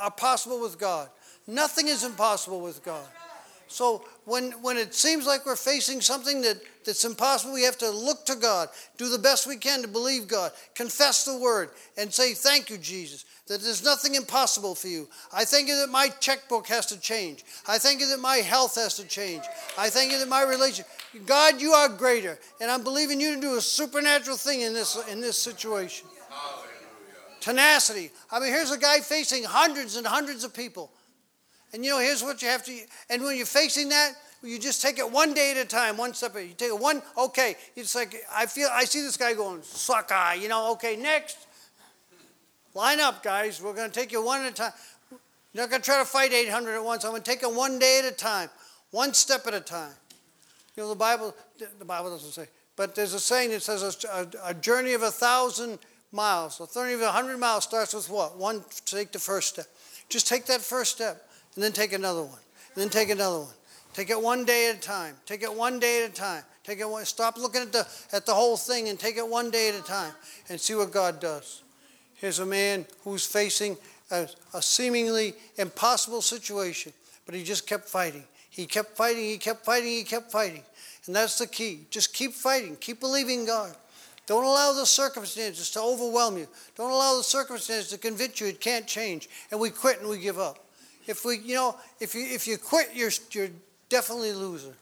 are 0.00 0.10
possible 0.10 0.60
with 0.60 0.80
God. 0.80 1.08
Nothing 1.46 1.86
is 1.86 2.02
impossible 2.02 2.60
with 2.60 2.84
God. 2.84 3.06
So 3.68 4.04
when, 4.24 4.50
when 4.62 4.76
it 4.76 4.94
seems 4.94 5.26
like 5.26 5.46
we're 5.46 5.54
facing 5.54 6.00
something 6.00 6.40
that, 6.40 6.60
that's 6.84 7.04
impossible, 7.04 7.54
we 7.54 7.62
have 7.62 7.78
to 7.78 7.90
look 7.90 8.26
to 8.26 8.34
God, 8.34 8.68
do 8.96 9.08
the 9.08 9.18
best 9.18 9.46
we 9.46 9.58
can 9.58 9.82
to 9.82 9.88
believe 9.88 10.26
God, 10.26 10.50
confess 10.74 11.24
the 11.24 11.38
word, 11.38 11.70
and 11.96 12.12
say, 12.12 12.34
Thank 12.34 12.68
you, 12.68 12.78
Jesus, 12.78 13.26
that 13.48 13.62
there's 13.62 13.84
nothing 13.84 14.14
impossible 14.14 14.74
for 14.74 14.88
you. 14.88 15.08
I 15.32 15.44
thank 15.44 15.68
you 15.68 15.76
that 15.76 15.90
my 15.90 16.08
checkbook 16.20 16.66
has 16.68 16.86
to 16.86 17.00
change. 17.00 17.44
I 17.66 17.78
thank 17.78 18.00
you 18.00 18.08
that 18.08 18.20
my 18.20 18.36
health 18.36 18.76
has 18.76 18.94
to 18.96 19.06
change. 19.06 19.42
I 19.76 19.88
thank 19.90 20.12
you 20.12 20.18
that 20.18 20.28
my 20.28 20.42
relation. 20.42 20.84
God, 21.26 21.60
you 21.60 21.72
are 21.72 21.88
greater, 21.88 22.38
and 22.60 22.70
I'm 22.70 22.84
believing 22.84 23.20
you 23.20 23.34
to 23.34 23.40
do 23.40 23.56
a 23.56 23.60
supernatural 23.60 24.36
thing 24.36 24.60
in 24.60 24.74
this, 24.74 24.98
in 25.10 25.20
this 25.20 25.38
situation. 25.38 26.06
Tenacity. 27.40 28.10
I 28.30 28.40
mean, 28.40 28.50
here's 28.50 28.70
a 28.70 28.78
guy 28.78 29.00
facing 29.00 29.44
hundreds 29.44 29.96
and 29.96 30.06
hundreds 30.06 30.44
of 30.44 30.52
people. 30.52 30.90
And 31.72 31.84
you 31.84 31.90
know, 31.90 31.98
here's 31.98 32.22
what 32.22 32.42
you 32.42 32.48
have 32.48 32.64
to, 32.66 32.78
and 33.10 33.22
when 33.22 33.36
you're 33.36 33.46
facing 33.46 33.88
that, 33.90 34.12
you 34.42 34.58
just 34.58 34.80
take 34.80 34.98
it 34.98 35.10
one 35.10 35.34
day 35.34 35.50
at 35.50 35.56
a 35.56 35.64
time, 35.64 35.96
one 35.96 36.14
step 36.14 36.30
at 36.32 36.36
a 36.36 36.40
time. 36.40 36.48
You 36.48 36.54
take 36.54 36.68
it 36.68 36.78
one, 36.78 37.02
okay. 37.16 37.56
It's 37.74 37.94
like, 37.94 38.14
I 38.32 38.46
feel, 38.46 38.68
I 38.70 38.84
see 38.84 39.00
this 39.00 39.16
guy 39.16 39.34
going, 39.34 39.62
suck 39.62 40.12
eye, 40.12 40.34
you 40.34 40.48
know, 40.48 40.72
okay, 40.72 40.96
next. 40.96 41.47
Line 42.74 43.00
up, 43.00 43.22
guys. 43.22 43.62
We're 43.62 43.74
going 43.74 43.90
to 43.90 43.94
take 43.94 44.12
you 44.12 44.24
one 44.24 44.42
at 44.42 44.52
a 44.52 44.54
time. 44.54 44.72
You're 45.52 45.64
not 45.64 45.70
going 45.70 45.82
to 45.82 45.86
try 45.86 45.98
to 45.98 46.04
fight 46.04 46.32
800 46.32 46.76
at 46.76 46.84
once. 46.84 47.04
I'm 47.04 47.10
going 47.10 47.22
to 47.22 47.30
take 47.30 47.42
it 47.42 47.52
one 47.52 47.78
day 47.78 48.02
at 48.04 48.12
a 48.12 48.14
time, 48.14 48.50
one 48.90 49.14
step 49.14 49.46
at 49.46 49.54
a 49.54 49.60
time. 49.60 49.92
You 50.76 50.82
know, 50.82 50.90
the 50.90 50.94
Bible, 50.94 51.34
the 51.78 51.84
Bible 51.84 52.10
doesn't 52.10 52.30
say, 52.30 52.46
but 52.76 52.94
there's 52.94 53.14
a 53.14 53.20
saying 53.20 53.50
that 53.50 53.62
says 53.62 54.04
a, 54.04 54.28
a, 54.44 54.54
journey 54.54 54.92
of 54.92 55.02
a 55.02 55.10
thousand 55.10 55.80
miles, 56.12 56.60
a 56.60 56.72
journey 56.72 56.92
of 56.92 57.00
a 57.00 57.10
hundred 57.10 57.38
miles 57.38 57.64
starts 57.64 57.94
with 57.94 58.08
what? 58.08 58.36
One, 58.36 58.62
take 58.84 59.10
the 59.10 59.18
first 59.18 59.48
step. 59.48 59.66
Just 60.08 60.28
take 60.28 60.46
that 60.46 60.60
first 60.60 60.94
step 60.94 61.28
and 61.54 61.64
then 61.64 61.72
take 61.72 61.92
another 61.92 62.22
one, 62.22 62.38
and 62.74 62.82
then 62.82 62.90
take 62.90 63.10
another 63.10 63.40
one. 63.40 63.54
Take 63.94 64.10
it 64.10 64.22
one 64.22 64.44
day 64.44 64.70
at 64.70 64.76
a 64.76 64.80
time. 64.80 65.16
Take 65.26 65.42
it 65.42 65.52
one 65.52 65.80
day 65.80 66.04
at 66.04 66.10
a 66.10 66.12
time. 66.12 66.44
Take 66.62 66.78
it 66.80 66.88
one, 66.88 67.04
stop 67.06 67.38
looking 67.38 67.62
at 67.62 67.72
the, 67.72 67.88
at 68.12 68.26
the 68.26 68.34
whole 68.34 68.56
thing 68.56 68.90
and 68.90 69.00
take 69.00 69.16
it 69.16 69.26
one 69.26 69.50
day 69.50 69.70
at 69.70 69.74
a 69.74 69.82
time 69.82 70.12
and 70.50 70.60
see 70.60 70.74
what 70.74 70.92
God 70.92 71.18
does. 71.18 71.62
Here's 72.18 72.40
a 72.40 72.46
man 72.46 72.84
who's 73.04 73.24
facing 73.24 73.76
a, 74.10 74.28
a 74.52 74.60
seemingly 74.60 75.34
impossible 75.56 76.20
situation, 76.20 76.92
but 77.26 77.34
he 77.34 77.44
just 77.44 77.66
kept 77.66 77.88
fighting. 77.88 78.24
He 78.50 78.66
kept 78.66 78.96
fighting, 78.96 79.24
he 79.24 79.38
kept 79.38 79.64
fighting, 79.64 79.88
he 79.88 80.02
kept 80.02 80.32
fighting. 80.32 80.64
And 81.06 81.14
that's 81.14 81.38
the 81.38 81.46
key. 81.46 81.86
Just 81.90 82.12
keep 82.12 82.32
fighting, 82.32 82.76
keep 82.76 83.00
believing 83.00 83.46
God. 83.46 83.74
Don't 84.26 84.44
allow 84.44 84.72
the 84.72 84.84
circumstances 84.84 85.70
to 85.70 85.80
overwhelm 85.80 86.36
you. 86.36 86.48
Don't 86.76 86.90
allow 86.90 87.16
the 87.16 87.22
circumstances 87.22 87.88
to 87.90 87.98
convince 87.98 88.40
you 88.40 88.48
it 88.48 88.60
can't 88.60 88.86
change. 88.86 89.28
And 89.50 89.58
we 89.58 89.70
quit 89.70 90.00
and 90.00 90.08
we 90.08 90.18
give 90.18 90.38
up. 90.38 90.58
If 91.06 91.24
we, 91.24 91.38
you 91.38 91.54
know, 91.54 91.76
if 92.00 92.14
you 92.14 92.26
if 92.26 92.46
you 92.46 92.58
quit, 92.58 92.90
you're 92.94 93.10
you're 93.30 93.48
definitely 93.88 94.30
a 94.30 94.34
loser. 94.34 94.74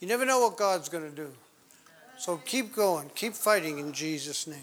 You 0.00 0.08
never 0.08 0.26
know 0.26 0.40
what 0.40 0.56
God's 0.56 0.88
going 0.88 1.08
to 1.08 1.14
do. 1.14 1.30
So 2.18 2.38
keep 2.38 2.74
going, 2.74 3.10
keep 3.14 3.34
fighting 3.34 3.78
in 3.78 3.92
Jesus' 3.92 4.48
name. 4.48 4.58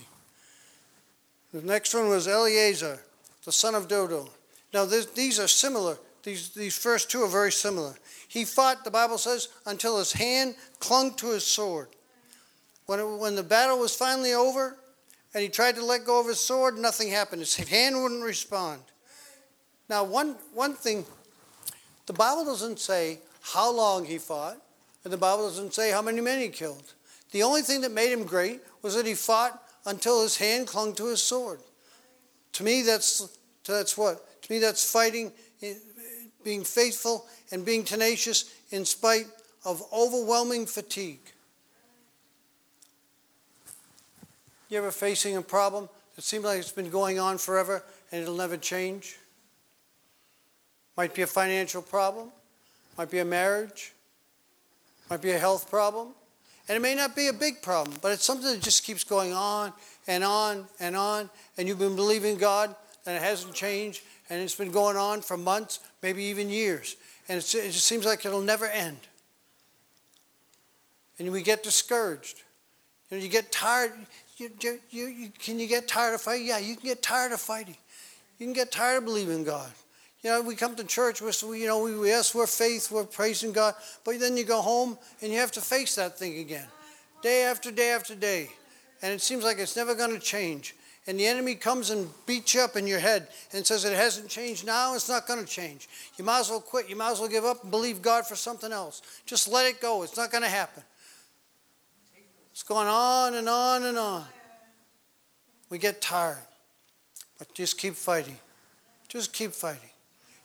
The 1.54 1.62
next 1.62 1.94
one 1.94 2.10
was 2.10 2.28
Eleazar, 2.28 3.00
the 3.46 3.52
son 3.52 3.76
of 3.76 3.88
Dodo. 3.88 4.30
Now 4.74 4.86
this, 4.86 5.08
these 5.08 5.40
are 5.40 5.48
similar. 5.48 5.98
These 6.24 6.50
these 6.50 6.78
first 6.78 7.10
two 7.10 7.24
are 7.24 7.28
very 7.30 7.52
similar. 7.52 7.96
He 8.28 8.46
fought, 8.46 8.84
the 8.84 8.92
Bible 8.92 9.18
says, 9.18 9.50
until 9.66 9.98
his 9.98 10.14
hand 10.14 10.56
clung 10.80 11.16
to 11.16 11.32
his 11.32 11.44
sword. 11.44 11.88
When, 12.86 13.00
it, 13.00 13.06
when 13.06 13.36
the 13.36 13.44
battle 13.44 13.80
was 13.80 13.96
finally 13.96 14.34
over 14.34 14.78
and 15.34 15.42
he 15.42 15.50
tried 15.50 15.76
to 15.76 15.86
let 15.86 16.06
go 16.06 16.20
of 16.20 16.28
his 16.28 16.40
sword, 16.40 16.78
nothing 16.78 17.10
happened. 17.10 17.42
His 17.42 17.56
hand 17.56 18.02
wouldn't 18.02 18.24
respond. 18.24 18.82
Now, 19.90 20.04
one, 20.04 20.36
one 20.54 20.76
thing, 20.76 21.06
the 22.06 22.14
Bible 22.14 22.46
doesn't 22.46 22.80
say 22.80 23.20
how 23.42 23.72
long 23.72 24.06
he 24.06 24.20
fought, 24.20 24.58
and 25.04 25.12
the 25.12 25.18
Bible 25.18 25.48
doesn't 25.48 25.74
say 25.74 25.92
how 25.92 26.02
many 26.02 26.22
men 26.22 26.40
he 26.40 26.50
killed. 26.50 26.94
The 27.32 27.44
only 27.44 27.62
thing 27.62 27.82
that 27.82 27.92
made 27.92 28.12
him 28.12 28.24
great 28.24 28.62
was 28.82 28.96
that 28.96 29.06
he 29.06 29.16
fought 29.16 29.64
until 29.86 30.22
his 30.22 30.38
hand 30.38 30.68
clung 30.68 30.94
to 30.96 31.08
his 31.08 31.22
sword. 31.22 31.60
To 32.54 32.64
me, 32.64 32.82
that's, 32.82 33.28
that's 33.66 33.98
what? 33.98 34.42
To 34.44 34.52
me, 34.52 34.60
that's 34.60 34.92
fighting, 34.92 35.32
eh, 35.62 35.76
being 36.44 36.64
faithful, 36.64 37.26
and 37.52 37.66
being 37.66 37.84
tenacious 37.84 38.54
in 38.72 38.86
spite 38.86 39.28
of 39.66 39.84
overwhelming 39.94 40.66
fatigue. 40.66 41.20
You 44.70 44.78
ever 44.78 44.92
facing 44.92 45.36
a 45.36 45.42
problem 45.42 45.90
that 46.16 46.24
seems 46.24 46.44
like 46.44 46.60
it's 46.60 46.72
been 46.72 46.92
going 46.92 47.20
on 47.20 47.38
forever 47.38 47.84
and 48.12 48.22
it'll 48.22 48.36
never 48.36 48.58
change? 48.58 49.18
Might 50.96 51.16
be 51.16 51.24
a 51.24 51.28
financial 51.28 51.82
problem, 51.82 52.30
might 52.98 53.10
be 53.10 53.20
a 53.20 53.26
marriage, 53.26 53.94
might 55.10 55.22
be 55.22 55.32
a 55.32 55.40
health 55.40 55.70
problem. 55.70 56.10
And 56.70 56.76
it 56.76 56.82
may 56.82 56.94
not 56.94 57.16
be 57.16 57.28
a 57.28 57.34
big 57.34 57.64
problem, 57.64 57.98
but 58.00 58.12
it's 58.12 58.24
something 58.24 58.46
that 58.46 58.62
just 58.62 58.84
keeps 58.84 59.04
going 59.04 59.34
on 59.34 59.74
and 60.08 60.24
on 60.24 60.68
and 60.80 60.96
on. 60.96 61.28
And 61.58 61.68
you've 61.68 61.80
been 61.80 61.96
believing 61.96 62.38
God 62.38 62.76
and 63.08 63.16
it 63.16 63.24
hasn't 63.24 63.56
changed. 63.56 64.04
And 64.30 64.40
it's 64.40 64.54
been 64.54 64.72
going 64.72 64.96
on 64.96 65.22
for 65.22 65.36
months, 65.36 65.80
maybe 66.04 66.24
even 66.26 66.48
years. 66.48 66.96
And 67.28 67.40
it 67.40 67.46
just 67.46 67.86
seems 67.86 68.06
like 68.06 68.24
it'll 68.24 68.42
never 68.42 68.68
end. 68.68 69.00
And 71.18 71.32
we 71.32 71.42
get 71.42 71.64
discouraged. 71.64 72.44
You, 73.10 73.18
know, 73.18 73.24
you 73.24 73.30
get 73.30 73.52
tired. 73.52 73.94
You, 74.38 74.52
you, 74.62 74.80
you, 74.92 75.30
can 75.40 75.60
you 75.60 75.68
get 75.68 75.88
tired 75.88 76.14
of 76.14 76.22
fighting? 76.22 76.46
Yeah, 76.46 76.60
you 76.60 76.76
can 76.76 76.86
get 76.86 77.02
tired 77.02 77.32
of 77.32 77.42
fighting. 77.42 77.78
You 78.38 78.46
can 78.46 78.54
get 78.54 78.72
tired 78.72 79.00
of 79.00 79.06
believing 79.06 79.44
God. 79.44 79.72
You 80.24 80.32
know, 80.32 80.42
we 80.42 80.56
come 80.56 80.76
to 80.76 80.84
church, 80.84 81.22
we're, 81.22 81.56
you 81.56 81.66
know, 81.66 81.84
we, 81.84 82.10
yes, 82.10 82.36
we're 82.36 82.46
faith, 82.46 82.92
we're 82.92 83.06
praising 83.06 83.54
God, 83.54 83.74
but 84.04 84.20
then 84.20 84.36
you 84.36 84.44
go 84.44 84.62
home 84.62 84.98
and 85.22 85.32
you 85.32 85.40
have 85.40 85.52
to 85.54 85.62
face 85.62 85.96
that 85.96 86.18
thing 86.20 86.40
again, 86.40 86.68
day 87.22 87.44
after 87.44 87.72
day 87.72 87.92
after 87.92 88.16
day. 88.16 88.50
And 89.02 89.14
it 89.14 89.22
seems 89.22 89.46
like 89.46 89.60
it's 89.60 89.78
never 89.78 89.96
going 89.96 90.12
to 90.12 90.20
change. 90.20 90.76
and 91.08 91.18
the 91.18 91.26
enemy 91.26 91.56
comes 91.56 91.90
and 91.90 92.08
beats 92.26 92.54
you 92.54 92.62
up 92.62 92.76
in 92.76 92.86
your 92.86 93.00
head 93.00 93.30
and 93.54 93.66
says 93.66 93.86
it 93.86 93.96
hasn't 93.96 94.28
changed 94.28 94.66
now, 94.66 94.94
it's 94.94 95.08
not 95.08 95.26
going 95.26 95.40
to 95.40 95.46
change. 95.46 95.88
You 96.18 96.26
might 96.26 96.42
as 96.42 96.50
well 96.50 96.60
quit. 96.60 96.90
You 96.90 96.98
might 96.98 97.12
as 97.12 97.20
well 97.20 97.30
give 97.30 97.46
up 97.46 97.64
and 97.64 97.72
believe 97.72 98.02
God 98.02 98.28
for 98.28 98.36
something 98.36 98.72
else. 98.72 99.02
Just 99.26 99.48
let 99.48 99.66
it 99.66 99.80
go. 99.80 100.04
It's 100.04 100.18
not 100.18 100.32
going 100.32 100.44
to 100.44 100.50
happen. 100.50 100.84
It's 102.52 102.64
going 102.64 102.88
on 102.88 103.36
and 103.36 103.48
on 103.48 103.86
and 103.86 103.98
on. 103.98 104.26
We 105.70 105.78
get 105.78 106.02
tired. 106.02 106.38
But 107.38 107.54
just 107.54 107.78
keep 107.78 107.96
fighting. 107.96 108.38
Just 109.08 109.32
keep 109.32 109.54
fighting. 109.54 109.90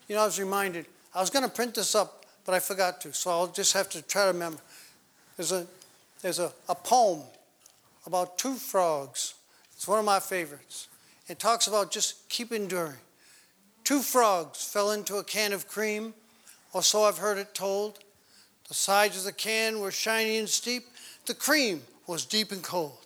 You 0.08 0.16
know, 0.16 0.22
I 0.22 0.26
was 0.26 0.38
reminded, 0.38 0.86
I 1.14 1.20
was 1.20 1.30
going 1.30 1.44
to 1.44 1.50
print 1.50 1.74
this 1.74 1.94
up, 1.94 2.24
but 2.44 2.54
I 2.54 2.60
forgot 2.60 3.00
to, 3.02 3.12
so 3.12 3.30
I'll 3.30 3.46
just 3.46 3.72
have 3.72 3.88
to 3.90 4.02
try 4.02 4.22
to 4.26 4.32
remember. 4.32 4.60
There's 5.36 5.52
a, 5.52 5.66
there's 6.20 6.38
a, 6.38 6.52
a 6.68 6.74
poem 6.74 7.22
about 8.06 8.38
two 8.38 8.54
frogs 8.54 9.34
it's 9.84 9.88
one 9.88 9.98
of 9.98 10.06
my 10.06 10.18
favorites. 10.18 10.88
It 11.28 11.38
talks 11.38 11.66
about 11.66 11.90
just 11.90 12.26
keep 12.30 12.52
enduring. 12.52 12.96
Two 13.82 14.00
frogs 14.00 14.64
fell 14.64 14.92
into 14.92 15.16
a 15.16 15.24
can 15.24 15.52
of 15.52 15.68
cream, 15.68 16.14
or 16.72 16.82
so 16.82 17.02
I've 17.02 17.18
heard 17.18 17.36
it 17.36 17.54
told. 17.54 17.98
The 18.68 18.72
sides 18.72 19.18
of 19.18 19.24
the 19.24 19.32
can 19.32 19.80
were 19.80 19.90
shiny 19.90 20.38
and 20.38 20.48
steep. 20.48 20.84
The 21.26 21.34
cream 21.34 21.82
was 22.06 22.24
deep 22.24 22.50
and 22.50 22.62
cold. 22.62 22.96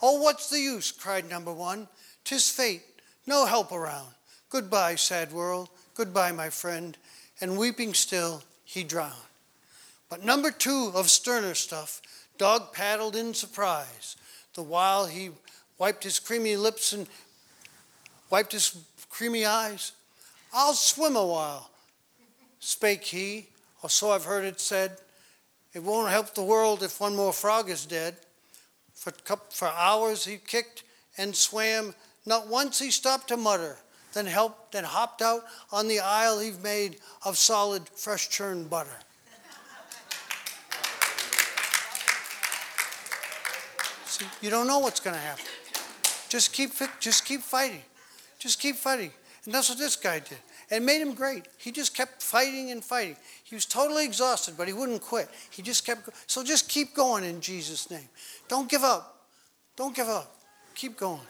Oh, 0.00 0.22
what's 0.22 0.48
the 0.48 0.60
use? 0.60 0.92
cried 0.92 1.28
number 1.28 1.52
one. 1.52 1.88
Tis 2.24 2.48
fate, 2.48 2.84
no 3.26 3.44
help 3.44 3.70
around. 3.70 4.08
Goodbye, 4.48 4.94
sad 4.94 5.30
world. 5.30 5.68
Goodbye, 5.94 6.32
my 6.32 6.50
friend. 6.50 6.96
And 7.40 7.58
weeping 7.58 7.94
still, 7.94 8.42
he 8.64 8.84
drowned. 8.84 9.14
But 10.08 10.24
number 10.24 10.50
two 10.50 10.92
of 10.94 11.10
sterner 11.10 11.54
stuff, 11.54 12.00
dog 12.38 12.72
paddled 12.72 13.16
in 13.16 13.34
surprise, 13.34 14.16
the 14.54 14.62
while 14.62 15.06
he 15.06 15.30
wiped 15.78 16.04
his 16.04 16.18
creamy 16.18 16.56
lips 16.56 16.92
and 16.92 17.06
wiped 18.30 18.52
his 18.52 18.76
creamy 19.10 19.44
eyes. 19.44 19.92
I'll 20.52 20.74
swim 20.74 21.16
a 21.16 21.26
while, 21.26 21.70
spake 22.60 23.04
he, 23.04 23.48
or 23.82 23.90
so 23.90 24.10
I've 24.10 24.24
heard 24.24 24.44
it 24.44 24.60
said. 24.60 24.98
It 25.72 25.82
won't 25.82 26.10
help 26.10 26.34
the 26.34 26.44
world 26.44 26.82
if 26.82 27.00
one 27.00 27.16
more 27.16 27.32
frog 27.32 27.68
is 27.68 27.86
dead. 27.86 28.16
For, 28.94 29.12
for 29.50 29.68
hours 29.68 30.24
he 30.24 30.36
kicked 30.36 30.84
and 31.18 31.34
swam. 31.34 31.94
Not 32.24 32.46
once 32.46 32.78
he 32.78 32.90
stopped 32.90 33.28
to 33.28 33.36
mutter, 33.36 33.76
then 34.14 34.26
helped, 34.26 34.72
then 34.72 34.84
hopped 34.84 35.20
out 35.20 35.42
on 35.72 35.88
the 35.88 36.00
isle 36.00 36.38
he've 36.38 36.62
made 36.62 36.96
of 37.24 37.36
solid, 37.36 37.82
fresh 37.94 38.28
churned 38.28 38.70
butter. 38.70 38.98
See, 44.06 44.26
you 44.40 44.50
don't 44.50 44.68
know 44.68 44.78
what's 44.78 45.00
going 45.00 45.14
to 45.14 45.20
happen. 45.20 45.44
Just 46.28 46.52
keep, 46.52 46.70
just 47.00 47.24
keep 47.24 47.40
fighting. 47.42 47.82
Just 48.38 48.60
keep 48.60 48.76
fighting. 48.76 49.10
And 49.44 49.52
that's 49.52 49.68
what 49.68 49.78
this 49.78 49.96
guy 49.96 50.20
did. 50.20 50.38
And 50.70 50.82
it 50.82 50.86
made 50.86 51.02
him 51.02 51.14
great. 51.14 51.46
He 51.58 51.70
just 51.70 51.96
kept 51.96 52.22
fighting 52.22 52.70
and 52.70 52.82
fighting. 52.82 53.16
He 53.42 53.54
was 53.54 53.66
totally 53.66 54.04
exhausted, 54.04 54.54
but 54.56 54.66
he 54.66 54.72
wouldn't 54.72 55.02
quit. 55.02 55.28
He 55.50 55.62
just 55.62 55.84
kept 55.84 56.08
So 56.26 56.42
just 56.42 56.68
keep 56.68 56.94
going 56.94 57.24
in 57.24 57.40
Jesus' 57.40 57.90
name. 57.90 58.08
Don't 58.48 58.68
give 58.68 58.82
up. 58.82 59.26
Don't 59.76 59.94
give 59.94 60.08
up. 60.08 60.36
Keep 60.74 60.96
going. 60.96 61.20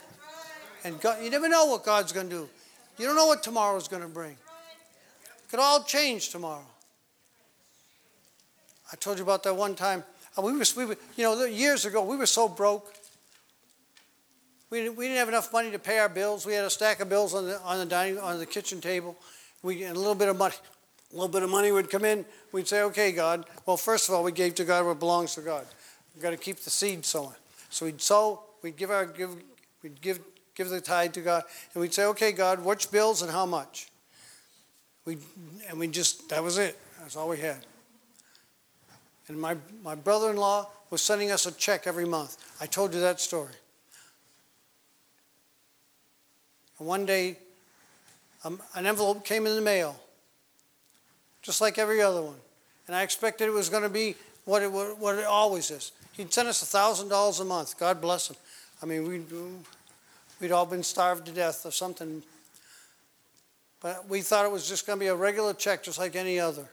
And 0.84 1.00
God, 1.00 1.24
you 1.24 1.30
never 1.30 1.48
know 1.48 1.66
what 1.66 1.84
God's 1.84 2.12
going 2.12 2.28
to 2.28 2.36
do. 2.36 2.48
You 2.98 3.06
don't 3.06 3.16
know 3.16 3.26
what 3.26 3.42
tomorrow 3.42 3.76
is 3.76 3.88
going 3.88 4.02
to 4.02 4.08
bring. 4.08 4.32
It 4.32 5.50
could 5.50 5.60
all 5.60 5.82
change 5.82 6.30
tomorrow. 6.30 6.66
I 8.92 8.96
told 8.96 9.18
you 9.18 9.24
about 9.24 9.42
that 9.42 9.56
one 9.56 9.74
time. 9.74 10.04
Uh, 10.38 10.42
we 10.42 10.52
were, 10.52 10.64
we 10.76 10.84
were, 10.84 10.96
you 11.16 11.24
know, 11.24 11.44
years 11.44 11.84
ago, 11.84 12.04
we 12.04 12.16
were 12.16 12.26
so 12.26 12.48
broke. 12.48 12.92
We 14.70 14.82
didn't, 14.82 14.96
we 14.96 15.06
didn't 15.06 15.18
have 15.18 15.28
enough 15.28 15.52
money 15.52 15.70
to 15.70 15.78
pay 15.78 15.98
our 15.98 16.08
bills. 16.08 16.46
We 16.46 16.54
had 16.54 16.64
a 16.64 16.70
stack 16.70 17.00
of 17.00 17.08
bills 17.08 17.34
on 17.34 17.46
the, 17.46 17.60
on 17.62 17.78
the 17.78 17.86
dining 17.86 18.18
on 18.18 18.38
the 18.38 18.46
kitchen 18.46 18.80
table. 18.80 19.16
We 19.62 19.84
and 19.84 19.96
a 19.96 19.98
little 19.98 20.14
bit 20.14 20.28
of 20.28 20.36
money, 20.36 20.54
a 21.12 21.14
little 21.14 21.28
bit 21.28 21.42
of 21.42 21.50
money 21.50 21.70
would 21.70 21.90
come 21.90 22.04
in. 22.04 22.24
We'd 22.50 22.66
say, 22.66 22.82
"Okay, 22.82 23.12
God." 23.12 23.46
Well, 23.66 23.76
first 23.76 24.08
of 24.08 24.14
all, 24.14 24.24
we 24.24 24.32
gave 24.32 24.56
to 24.56 24.64
God 24.64 24.84
what 24.84 24.98
belongs 24.98 25.34
to 25.36 25.42
God. 25.42 25.64
We've 26.14 26.22
got 26.22 26.30
to 26.30 26.36
keep 26.36 26.56
the 26.58 26.70
seed 26.70 27.04
sowing. 27.04 27.36
So 27.70 27.86
we'd 27.86 28.00
sow. 28.00 28.42
We'd 28.62 28.76
give 28.76 28.90
our 28.90 29.06
give. 29.06 29.36
We'd 29.82 30.00
give 30.00 30.18
give 30.54 30.68
the 30.68 30.80
tithe 30.80 31.12
to 31.14 31.20
God, 31.20 31.44
and 31.72 31.80
we'd 31.80 31.94
say, 31.94 32.04
"Okay, 32.06 32.32
God, 32.32 32.64
which 32.64 32.90
bills 32.90 33.22
and 33.22 33.30
how 33.30 33.46
much?" 33.46 33.88
We 35.04 35.18
and 35.68 35.78
we 35.78 35.88
just 35.88 36.28
that 36.30 36.42
was 36.42 36.58
it. 36.58 36.78
That's 37.00 37.16
all 37.16 37.28
we 37.28 37.38
had. 37.38 37.66
And 39.28 39.40
my 39.40 39.56
my 39.82 39.94
brother-in-law 39.94 40.68
was 40.90 41.02
sending 41.02 41.30
us 41.30 41.46
a 41.46 41.52
check 41.52 41.86
every 41.86 42.04
month. 42.04 42.36
I 42.60 42.66
told 42.66 42.94
you 42.94 43.00
that 43.00 43.20
story. 43.20 43.52
And 46.78 46.88
one 46.88 47.06
day, 47.06 47.38
um, 48.44 48.60
an 48.74 48.86
envelope 48.86 49.24
came 49.24 49.46
in 49.46 49.54
the 49.54 49.60
mail, 49.60 49.96
just 51.42 51.60
like 51.60 51.78
every 51.78 52.00
other 52.00 52.22
one. 52.22 52.36
And 52.86 52.94
I 52.94 53.02
expected 53.02 53.48
it 53.48 53.52
was 53.52 53.68
going 53.68 53.82
to 53.82 53.88
be 53.88 54.16
what 54.44 54.62
it, 54.62 54.70
what 54.70 55.18
it 55.18 55.24
always 55.24 55.70
is. 55.70 55.92
He'd 56.12 56.32
send 56.32 56.48
us 56.48 56.62
$1,000 56.62 57.40
a 57.40 57.44
month. 57.44 57.78
God 57.78 58.00
bless 58.00 58.30
him. 58.30 58.36
I 58.82 58.86
mean, 58.86 59.08
we'd, 59.08 59.26
we'd 60.44 60.52
all 60.52 60.66
been 60.66 60.82
starved 60.82 61.24
to 61.24 61.32
death 61.32 61.64
or 61.64 61.70
something. 61.70 62.22
But 63.80 64.06
we 64.10 64.20
thought 64.20 64.44
it 64.44 64.52
was 64.52 64.68
just 64.68 64.86
going 64.86 64.98
to 64.98 65.02
be 65.02 65.06
a 65.06 65.14
regular 65.14 65.54
check, 65.54 65.82
just 65.82 65.98
like 65.98 66.14
any 66.16 66.38
other. 66.38 66.66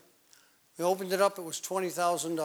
We 0.77 0.83
opened 0.83 1.13
it 1.13 1.21
up, 1.21 1.39
it 1.39 1.43
was 1.43 1.61
$20,000. 1.61 2.35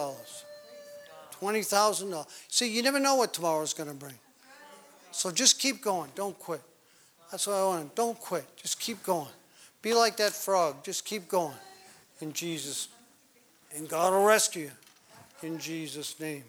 $20,000. 1.41 2.27
See, 2.47 2.73
you 2.73 2.81
never 2.81 3.01
know 3.01 3.15
what 3.15 3.33
tomorrow's 3.33 3.73
going 3.73 3.89
to 3.89 3.95
bring. 3.95 4.13
So 5.11 5.29
just 5.29 5.59
keep 5.59 5.81
going. 5.81 6.09
Don't 6.15 6.39
quit. 6.39 6.61
That's 7.29 7.45
what 7.45 7.57
I 7.57 7.65
want. 7.65 7.93
Don't 7.93 8.17
quit. 8.17 8.45
Just 8.55 8.79
keep 8.79 9.03
going. 9.03 9.27
Be 9.81 9.93
like 9.93 10.15
that 10.17 10.31
frog. 10.31 10.81
Just 10.81 11.03
keep 11.03 11.27
going 11.27 11.55
in 12.21 12.31
Jesus. 12.31 12.87
And 13.75 13.89
God 13.89 14.13
will 14.13 14.23
rescue 14.23 14.69
you 15.41 15.49
in 15.49 15.59
Jesus' 15.59 16.17
name. 16.21 16.45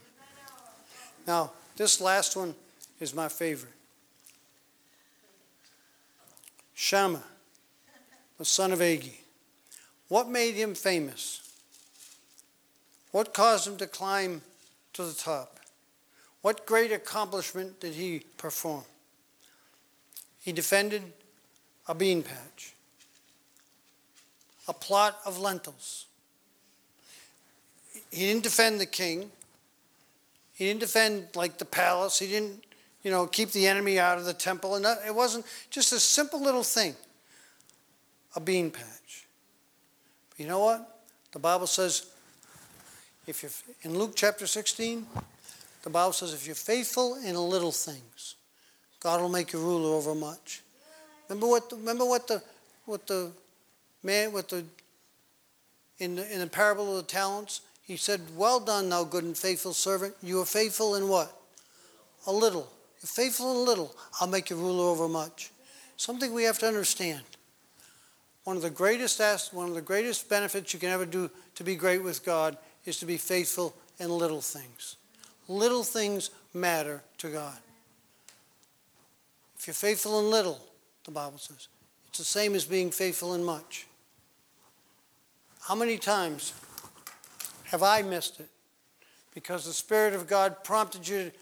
Now, 1.26 1.50
this 1.76 2.00
last 2.00 2.36
one 2.36 2.54
is 3.00 3.12
my 3.12 3.26
favorite. 3.26 3.72
Shammah, 6.80 7.24
the 8.38 8.44
son 8.44 8.70
of 8.70 8.78
Agee. 8.78 9.18
What 10.06 10.28
made 10.28 10.54
him 10.54 10.76
famous? 10.76 11.40
What 13.10 13.34
caused 13.34 13.66
him 13.66 13.76
to 13.78 13.88
climb 13.88 14.42
to 14.92 15.02
the 15.02 15.12
top? 15.12 15.58
What 16.40 16.66
great 16.66 16.92
accomplishment 16.92 17.80
did 17.80 17.94
he 17.94 18.22
perform? 18.36 18.84
He 20.40 20.52
defended 20.52 21.02
a 21.88 21.96
bean 21.96 22.22
patch, 22.22 22.74
a 24.68 24.72
plot 24.72 25.18
of 25.26 25.36
lentils. 25.36 26.06
He 28.12 28.28
didn't 28.28 28.44
defend 28.44 28.80
the 28.80 28.86
king. 28.86 29.32
He 30.54 30.66
didn't 30.66 30.80
defend 30.80 31.34
like 31.34 31.58
the 31.58 31.64
palace. 31.64 32.20
He 32.20 32.28
didn't, 32.28 32.64
you 33.08 33.14
know, 33.14 33.26
keep 33.26 33.52
the 33.52 33.66
enemy 33.66 33.98
out 33.98 34.18
of 34.18 34.26
the 34.26 34.34
temple. 34.34 34.74
And 34.74 34.84
uh, 34.84 34.96
it 35.06 35.14
wasn't 35.14 35.46
just 35.70 35.94
a 35.94 35.98
simple 35.98 36.42
little 36.42 36.62
thing, 36.62 36.94
a 38.36 38.40
bean 38.40 38.70
patch. 38.70 39.26
But 40.28 40.40
you 40.40 40.46
know 40.46 40.58
what? 40.58 41.00
The 41.32 41.38
Bible 41.38 41.66
says, 41.66 42.04
if 43.26 43.42
you're 43.42 43.50
in 43.80 43.98
Luke 43.98 44.12
chapter 44.14 44.46
16, 44.46 45.06
the 45.84 45.88
Bible 45.88 46.12
says, 46.12 46.34
if 46.34 46.44
you're 46.44 46.54
faithful 46.54 47.16
in 47.24 47.34
little 47.34 47.72
things, 47.72 48.34
God 49.00 49.22
will 49.22 49.30
make 49.30 49.54
you 49.54 49.58
ruler 49.58 49.96
over 49.96 50.14
much. 50.14 50.60
Remember 51.30 51.46
what? 51.46 51.70
The, 51.70 51.76
remember 51.76 52.04
what 52.04 52.28
the 52.28 52.42
what 52.84 53.06
the 53.06 53.30
man 54.02 54.34
what 54.34 54.50
the 54.50 54.64
in 55.98 56.16
the, 56.16 56.30
in 56.30 56.40
the 56.40 56.46
parable 56.46 56.90
of 56.90 56.96
the 56.96 57.10
talents. 57.10 57.62
He 57.84 57.96
said, 57.96 58.20
"Well 58.36 58.60
done, 58.60 58.90
thou 58.90 59.04
good 59.04 59.24
and 59.24 59.36
faithful 59.36 59.72
servant. 59.72 60.14
You 60.22 60.42
are 60.42 60.46
faithful 60.46 60.94
in 60.94 61.08
what? 61.08 61.34
A 62.26 62.32
little. 62.32 62.70
You're 63.00 63.08
faithful 63.08 63.52
in 63.52 63.64
little. 63.66 63.94
I'll 64.20 64.28
make 64.28 64.50
you 64.50 64.56
ruler 64.56 64.84
over 64.84 65.08
much." 65.08 65.50
Something 65.96 66.32
we 66.32 66.44
have 66.44 66.58
to 66.60 66.68
understand. 66.68 67.24
One 68.44 68.56
of 68.56 68.62
the 68.62 68.70
greatest 68.70 69.20
one 69.52 69.68
of 69.68 69.74
the 69.74 69.82
greatest 69.82 70.28
benefits 70.28 70.72
you 70.72 70.80
can 70.80 70.90
ever 70.90 71.06
do 71.06 71.30
to 71.56 71.64
be 71.64 71.76
great 71.76 72.02
with 72.02 72.24
God 72.24 72.56
is 72.84 72.98
to 72.98 73.06
be 73.06 73.18
faithful 73.18 73.74
in 73.98 74.10
little 74.10 74.40
things. 74.40 74.96
Little 75.48 75.84
things 75.84 76.30
matter 76.54 77.02
to 77.18 77.30
God. 77.30 77.58
If 79.58 79.66
you're 79.66 79.74
faithful 79.74 80.20
in 80.20 80.30
little, 80.30 80.64
the 81.04 81.10
Bible 81.10 81.38
says, 81.38 81.68
it's 82.08 82.18
the 82.18 82.24
same 82.24 82.54
as 82.54 82.64
being 82.64 82.90
faithful 82.90 83.34
in 83.34 83.44
much. 83.44 83.86
How 85.62 85.74
many 85.74 85.98
times 85.98 86.52
have 87.64 87.82
I 87.82 88.02
missed 88.02 88.40
it? 88.40 88.48
Because 89.34 89.64
the 89.64 89.72
Spirit 89.72 90.14
of 90.14 90.26
God 90.26 90.64
prompted 90.64 91.06
you, 91.06 91.32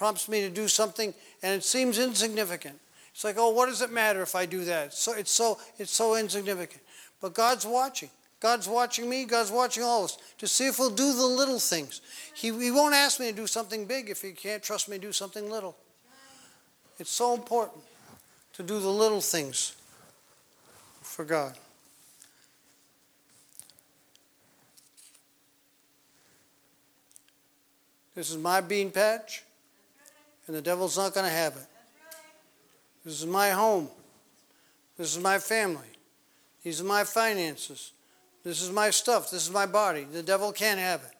prompts 0.00 0.30
me 0.30 0.40
to 0.40 0.48
do 0.48 0.66
something, 0.66 1.12
and 1.42 1.54
it 1.54 1.62
seems 1.62 1.98
insignificant. 1.98 2.74
It's 3.12 3.22
like, 3.22 3.36
oh, 3.36 3.50
what 3.50 3.66
does 3.66 3.82
it 3.82 3.92
matter 3.92 4.22
if 4.22 4.34
I 4.34 4.46
do 4.46 4.64
that? 4.64 4.94
So 4.94 5.12
it's 5.12 5.30
so 5.30 5.58
it's 5.78 5.92
so 5.92 6.16
insignificant. 6.16 6.80
But 7.20 7.34
God's 7.34 7.66
watching. 7.66 8.08
God's 8.40 8.66
watching 8.66 9.10
me. 9.10 9.26
God's 9.26 9.50
watching 9.50 9.82
all 9.82 9.98
of 9.98 10.04
us 10.06 10.18
to 10.38 10.48
see 10.48 10.66
if 10.66 10.78
we'll 10.78 10.88
do 10.88 11.12
the 11.12 11.26
little 11.26 11.58
things. 11.58 12.00
He, 12.34 12.46
he 12.46 12.70
won't 12.70 12.94
ask 12.94 13.20
me 13.20 13.26
to 13.28 13.36
do 13.36 13.46
something 13.46 13.84
big 13.84 14.08
if 14.08 14.22
he 14.22 14.32
can't 14.32 14.62
trust 14.62 14.88
me 14.88 14.96
to 14.96 15.02
do 15.02 15.12
something 15.12 15.50
little. 15.50 15.76
It's 16.98 17.10
so 17.10 17.34
important. 17.34 17.82
to 18.54 18.62
do 18.62 18.80
the 18.80 18.88
little 18.88 19.20
things 19.20 19.76
for 21.02 21.26
God. 21.26 21.58
This 28.14 28.30
is 28.30 28.38
my 28.38 28.62
bean 28.62 28.90
patch, 28.90 29.44
and 30.50 30.56
the 30.56 30.62
devil's 30.62 30.96
not 30.96 31.14
going 31.14 31.26
to 31.26 31.32
have 31.32 31.52
it. 31.52 31.66
This 33.04 33.20
is 33.20 33.26
my 33.26 33.50
home. 33.50 33.88
This 34.98 35.16
is 35.16 35.22
my 35.22 35.38
family. 35.38 35.86
These 36.64 36.80
are 36.80 36.84
my 36.84 37.04
finances. 37.04 37.92
This 38.42 38.60
is 38.60 38.72
my 38.72 38.90
stuff. 38.90 39.30
This 39.30 39.44
is 39.46 39.52
my 39.52 39.66
body. 39.66 40.08
The 40.10 40.24
devil 40.24 40.50
can't 40.50 40.80
have 40.80 41.04
it. 41.04 41.12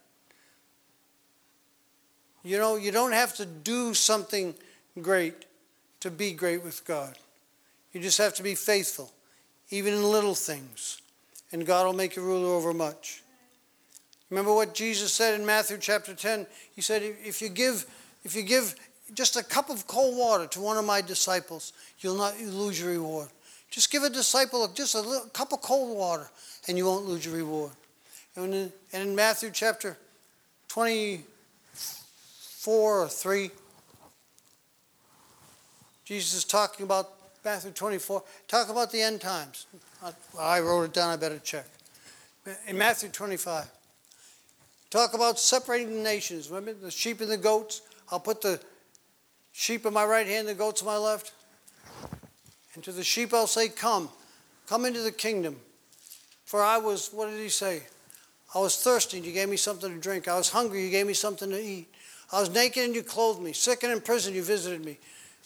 You 2.42 2.58
know, 2.58 2.74
you 2.74 2.90
don't 2.90 3.12
have 3.12 3.36
to 3.36 3.46
do 3.46 3.94
something 3.94 4.52
great 5.00 5.44
to 6.00 6.10
be 6.10 6.32
great 6.32 6.64
with 6.64 6.84
God. 6.84 7.16
You 7.92 8.00
just 8.00 8.18
have 8.18 8.34
to 8.34 8.42
be 8.42 8.56
faithful, 8.56 9.12
even 9.70 9.94
in 9.94 10.02
little 10.02 10.34
things, 10.34 11.00
and 11.52 11.64
God 11.64 11.86
will 11.86 11.92
make 11.92 12.16
you 12.16 12.22
ruler 12.22 12.48
over 12.48 12.74
much. 12.74 13.22
Remember 14.28 14.52
what 14.52 14.74
Jesus 14.74 15.12
said 15.12 15.38
in 15.38 15.46
Matthew 15.46 15.78
chapter 15.78 16.16
10? 16.16 16.48
He 16.74 16.82
said, 16.82 17.02
if 17.04 17.40
you 17.40 17.48
give, 17.48 17.86
if 18.24 18.34
you 18.34 18.42
give 18.42 18.74
just 19.14 19.36
a 19.36 19.44
cup 19.44 19.70
of 19.70 19.86
cold 19.86 20.16
water 20.16 20.46
to 20.48 20.60
one 20.60 20.76
of 20.76 20.84
my 20.84 21.00
disciples, 21.00 21.72
you'll 22.00 22.16
not 22.16 22.38
you 22.38 22.50
lose 22.50 22.80
your 22.80 22.90
reward. 22.90 23.28
Just 23.70 23.92
give 23.92 24.02
a 24.02 24.10
disciple 24.10 24.68
just 24.74 24.94
a 24.94 25.00
little, 25.00 25.28
cup 25.28 25.52
of 25.52 25.60
cold 25.60 25.96
water, 25.96 26.28
and 26.68 26.76
you 26.76 26.86
won't 26.86 27.06
lose 27.06 27.24
your 27.24 27.36
reward. 27.36 27.70
And 28.36 28.54
in, 28.54 28.72
and 28.92 29.08
in 29.08 29.14
Matthew 29.14 29.50
chapter 29.52 29.96
24 30.68 33.00
or 33.00 33.08
3, 33.08 33.50
Jesus 36.04 36.34
is 36.34 36.44
talking 36.44 36.84
about 36.84 37.08
Matthew 37.44 37.70
24, 37.70 38.22
talk 38.48 38.68
about 38.68 38.90
the 38.90 39.00
end 39.00 39.20
times. 39.20 39.66
I 40.38 40.60
wrote 40.60 40.84
it 40.84 40.92
down, 40.92 41.10
I 41.10 41.16
better 41.16 41.38
check. 41.38 41.66
In 42.66 42.76
Matthew 42.76 43.10
25, 43.10 43.66
talk 44.90 45.14
about 45.14 45.38
separating 45.38 45.94
the 45.94 46.02
nations. 46.02 46.48
Remember 46.48 46.72
the 46.72 46.90
sheep 46.90 47.20
and 47.20 47.30
the 47.30 47.36
goats? 47.36 47.82
I'll 48.10 48.18
put 48.18 48.40
the 48.40 48.60
sheep 49.60 49.84
on 49.84 49.92
my 49.92 50.06
right 50.06 50.26
hand, 50.26 50.48
the 50.48 50.54
goats 50.54 50.80
on 50.80 50.86
my 50.86 50.96
left. 50.96 51.32
And 52.74 52.82
to 52.82 52.92
the 52.92 53.04
sheep 53.04 53.34
I'll 53.34 53.46
say, 53.46 53.68
Come, 53.68 54.08
come 54.66 54.86
into 54.86 55.02
the 55.02 55.12
kingdom. 55.12 55.56
For 56.46 56.62
I 56.62 56.78
was, 56.78 57.10
what 57.12 57.30
did 57.30 57.38
he 57.38 57.50
say? 57.50 57.82
I 58.54 58.58
was 58.58 58.82
thirsty 58.82 59.18
and 59.18 59.26
you 59.26 59.32
gave 59.32 59.48
me 59.48 59.58
something 59.58 59.92
to 59.92 60.00
drink. 60.00 60.26
I 60.26 60.36
was 60.36 60.48
hungry, 60.48 60.82
you 60.82 60.90
gave 60.90 61.06
me 61.06 61.12
something 61.12 61.50
to 61.50 61.62
eat. 61.62 61.88
I 62.32 62.40
was 62.40 62.50
naked 62.50 62.84
and 62.84 62.94
you 62.94 63.02
clothed 63.02 63.40
me. 63.40 63.52
Sick 63.52 63.82
and 63.82 63.92
in 63.92 64.00
prison, 64.00 64.34
you 64.34 64.42
visited 64.42 64.84
me. 64.84 64.98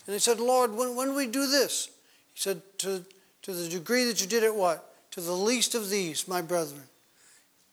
And 0.07 0.15
they 0.15 0.19
said, 0.19 0.39
Lord, 0.39 0.73
when, 0.73 0.95
when 0.95 1.09
do 1.09 1.15
we 1.15 1.27
do 1.27 1.47
this? 1.49 1.89
He 2.35 2.41
said, 2.41 2.63
to, 2.79 3.05
to 3.43 3.53
the 3.53 3.69
degree 3.69 4.05
that 4.05 4.21
you 4.21 4.27
did 4.27 4.45
it, 4.45 4.55
what? 4.55 4.95
To 5.13 5.21
the 5.21 5.33
least 5.33 5.75
of 5.75 5.91
these, 5.91 6.29
my 6.29 6.41
brethren. 6.41 6.83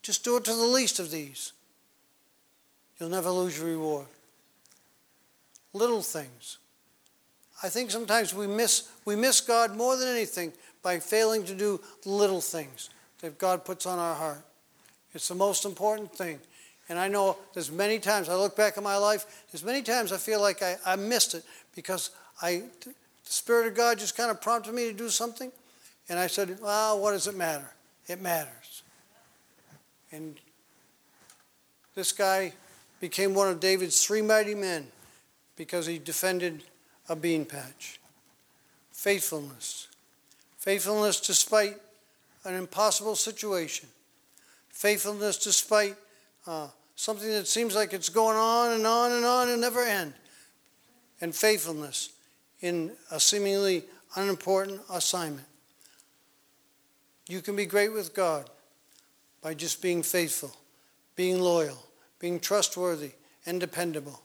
Just 0.02 0.24
do 0.24 0.36
it 0.36 0.44
to 0.44 0.54
the 0.54 0.66
least 0.66 0.98
of 0.98 1.10
these. 1.10 1.52
You'll 2.98 3.10
never 3.10 3.30
lose 3.30 3.58
your 3.58 3.68
reward. 3.68 4.06
Little 5.72 6.02
things. 6.02 6.58
I 7.62 7.68
think 7.68 7.90
sometimes 7.90 8.34
we 8.34 8.46
miss, 8.46 8.90
we 9.04 9.16
miss 9.16 9.40
God 9.40 9.76
more 9.76 9.96
than 9.96 10.08
anything 10.08 10.52
by 10.82 10.98
failing 10.98 11.44
to 11.44 11.54
do 11.54 11.80
little 12.04 12.40
things 12.40 12.90
that 13.20 13.38
God 13.38 13.64
puts 13.64 13.86
on 13.86 13.98
our 13.98 14.14
heart. 14.14 14.44
It's 15.14 15.28
the 15.28 15.34
most 15.34 15.64
important 15.64 16.12
thing. 16.12 16.40
And 16.88 16.98
I 16.98 17.08
know 17.08 17.36
there's 17.54 17.70
many 17.70 17.98
times, 17.98 18.28
I 18.28 18.34
look 18.34 18.56
back 18.56 18.76
at 18.76 18.82
my 18.82 18.96
life, 18.96 19.44
there's 19.52 19.64
many 19.64 19.82
times 19.82 20.12
I 20.12 20.16
feel 20.16 20.40
like 20.40 20.62
I, 20.62 20.76
I 20.84 20.96
missed 20.96 21.34
it 21.34 21.44
because 21.74 22.10
I, 22.42 22.64
the 22.84 22.92
Spirit 23.22 23.68
of 23.68 23.74
God 23.74 23.98
just 23.98 24.16
kind 24.16 24.30
of 24.30 24.40
prompted 24.40 24.74
me 24.74 24.88
to 24.88 24.92
do 24.92 25.08
something. 25.08 25.52
And 26.08 26.18
I 26.18 26.26
said, 26.26 26.58
well, 26.60 27.00
what 27.00 27.12
does 27.12 27.28
it 27.28 27.36
matter? 27.36 27.70
It 28.08 28.20
matters. 28.20 28.82
And 30.10 30.36
this 31.94 32.10
guy 32.10 32.52
became 33.00 33.34
one 33.34 33.48
of 33.48 33.60
David's 33.60 34.04
three 34.04 34.22
mighty 34.22 34.54
men 34.54 34.88
because 35.62 35.86
he 35.86 35.96
defended 35.96 36.64
a 37.08 37.14
bean 37.14 37.44
patch. 37.44 38.00
Faithfulness. 38.90 39.86
Faithfulness 40.58 41.20
despite 41.20 41.76
an 42.44 42.54
impossible 42.54 43.14
situation. 43.14 43.88
Faithfulness 44.70 45.38
despite 45.38 45.94
uh, 46.48 46.66
something 46.96 47.30
that 47.30 47.46
seems 47.46 47.76
like 47.76 47.92
it's 47.92 48.08
going 48.08 48.36
on 48.36 48.72
and 48.72 48.84
on 48.84 49.12
and 49.12 49.24
on 49.24 49.50
and 49.50 49.60
never 49.60 49.84
end 49.84 50.12
and 51.20 51.32
faithfulness 51.32 52.10
in 52.60 52.90
a 53.12 53.20
seemingly 53.20 53.84
unimportant 54.16 54.80
assignment. 54.90 55.46
You 57.28 57.40
can 57.40 57.54
be 57.54 57.66
great 57.66 57.92
with 57.92 58.14
God 58.14 58.50
by 59.40 59.54
just 59.54 59.80
being 59.80 60.02
faithful, 60.02 60.56
being 61.14 61.40
loyal, 61.40 61.86
being 62.18 62.40
trustworthy 62.40 63.12
and 63.46 63.60
dependable. 63.60 64.22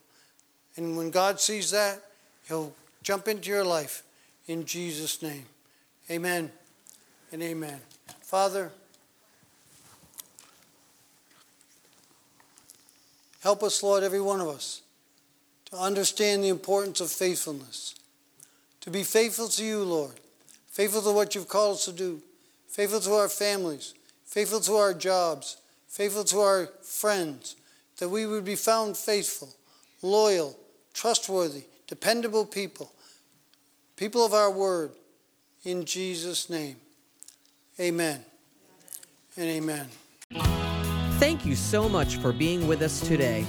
And 0.77 0.95
when 0.95 1.09
God 1.09 1.39
sees 1.41 1.71
that, 1.71 2.01
He'll 2.47 2.73
jump 3.03 3.27
into 3.27 3.49
your 3.49 3.65
life 3.65 4.03
in 4.47 4.65
Jesus' 4.65 5.21
name. 5.21 5.45
Amen 6.09 6.51
and 7.31 7.43
amen. 7.43 7.79
Father, 8.21 8.71
help 13.41 13.63
us, 13.63 13.83
Lord, 13.83 14.03
every 14.03 14.21
one 14.21 14.39
of 14.39 14.47
us 14.47 14.81
to 15.71 15.77
understand 15.77 16.43
the 16.43 16.49
importance 16.49 17.01
of 17.01 17.11
faithfulness, 17.11 17.95
to 18.81 18.89
be 18.89 19.03
faithful 19.03 19.49
to 19.49 19.65
you, 19.65 19.83
Lord, 19.83 20.13
faithful 20.69 21.01
to 21.01 21.11
what 21.11 21.35
you've 21.35 21.49
called 21.49 21.75
us 21.75 21.85
to 21.85 21.91
do, 21.91 22.21
faithful 22.69 23.01
to 23.01 23.13
our 23.13 23.27
families, 23.27 23.93
faithful 24.25 24.61
to 24.61 24.75
our 24.75 24.93
jobs, 24.93 25.57
faithful 25.87 26.23
to 26.23 26.39
our 26.39 26.67
friends, 26.83 27.57
that 27.97 28.07
we 28.07 28.25
would 28.25 28.45
be 28.45 28.55
found 28.55 28.95
faithful, 28.95 29.49
loyal, 30.01 30.57
trustworthy, 30.97 31.61
dependable 31.85 32.43
people, 32.43 32.91
people 33.95 34.25
of 34.25 34.33
our 34.33 34.49
word, 34.49 34.91
in 35.63 35.85
Jesus' 35.85 36.49
name. 36.49 36.75
Amen 37.79 38.25
and 39.37 39.45
amen. 39.45 39.87
Thank 41.19 41.45
you 41.45 41.55
so 41.55 41.87
much 41.87 42.17
for 42.17 42.33
being 42.33 42.67
with 42.67 42.81
us 42.81 42.99
today. 42.99 43.45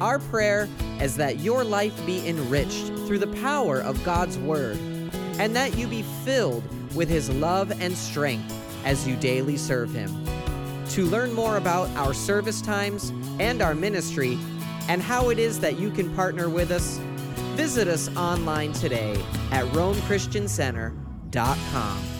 Our 0.00 0.20
prayer 0.20 0.68
is 1.00 1.16
that 1.16 1.40
your 1.40 1.64
life 1.64 1.94
be 2.06 2.26
enriched 2.28 2.86
through 3.06 3.18
the 3.18 3.40
power 3.42 3.80
of 3.80 4.02
God's 4.04 4.38
Word, 4.38 4.78
and 5.40 5.56
that 5.56 5.76
you 5.76 5.88
be 5.88 6.02
filled 6.24 6.62
with 6.94 7.08
His 7.08 7.28
love 7.28 7.72
and 7.80 7.96
strength 7.96 8.54
as 8.84 9.06
you 9.06 9.16
daily 9.16 9.56
serve 9.56 9.92
Him. 9.92 10.24
To 10.90 11.06
learn 11.06 11.32
more 11.32 11.56
about 11.56 11.88
our 11.96 12.14
service 12.14 12.62
times 12.62 13.12
and 13.40 13.60
our 13.60 13.74
ministry, 13.74 14.38
and 14.88 15.00
how 15.02 15.30
it 15.30 15.38
is 15.38 15.60
that 15.60 15.78
you 15.78 15.90
can 15.90 16.12
partner 16.14 16.48
with 16.48 16.70
us, 16.70 16.98
visit 17.54 17.86
us 17.86 18.08
online 18.16 18.72
today 18.72 19.22
at 19.52 19.66
RomeChristianCenter.com. 19.66 22.17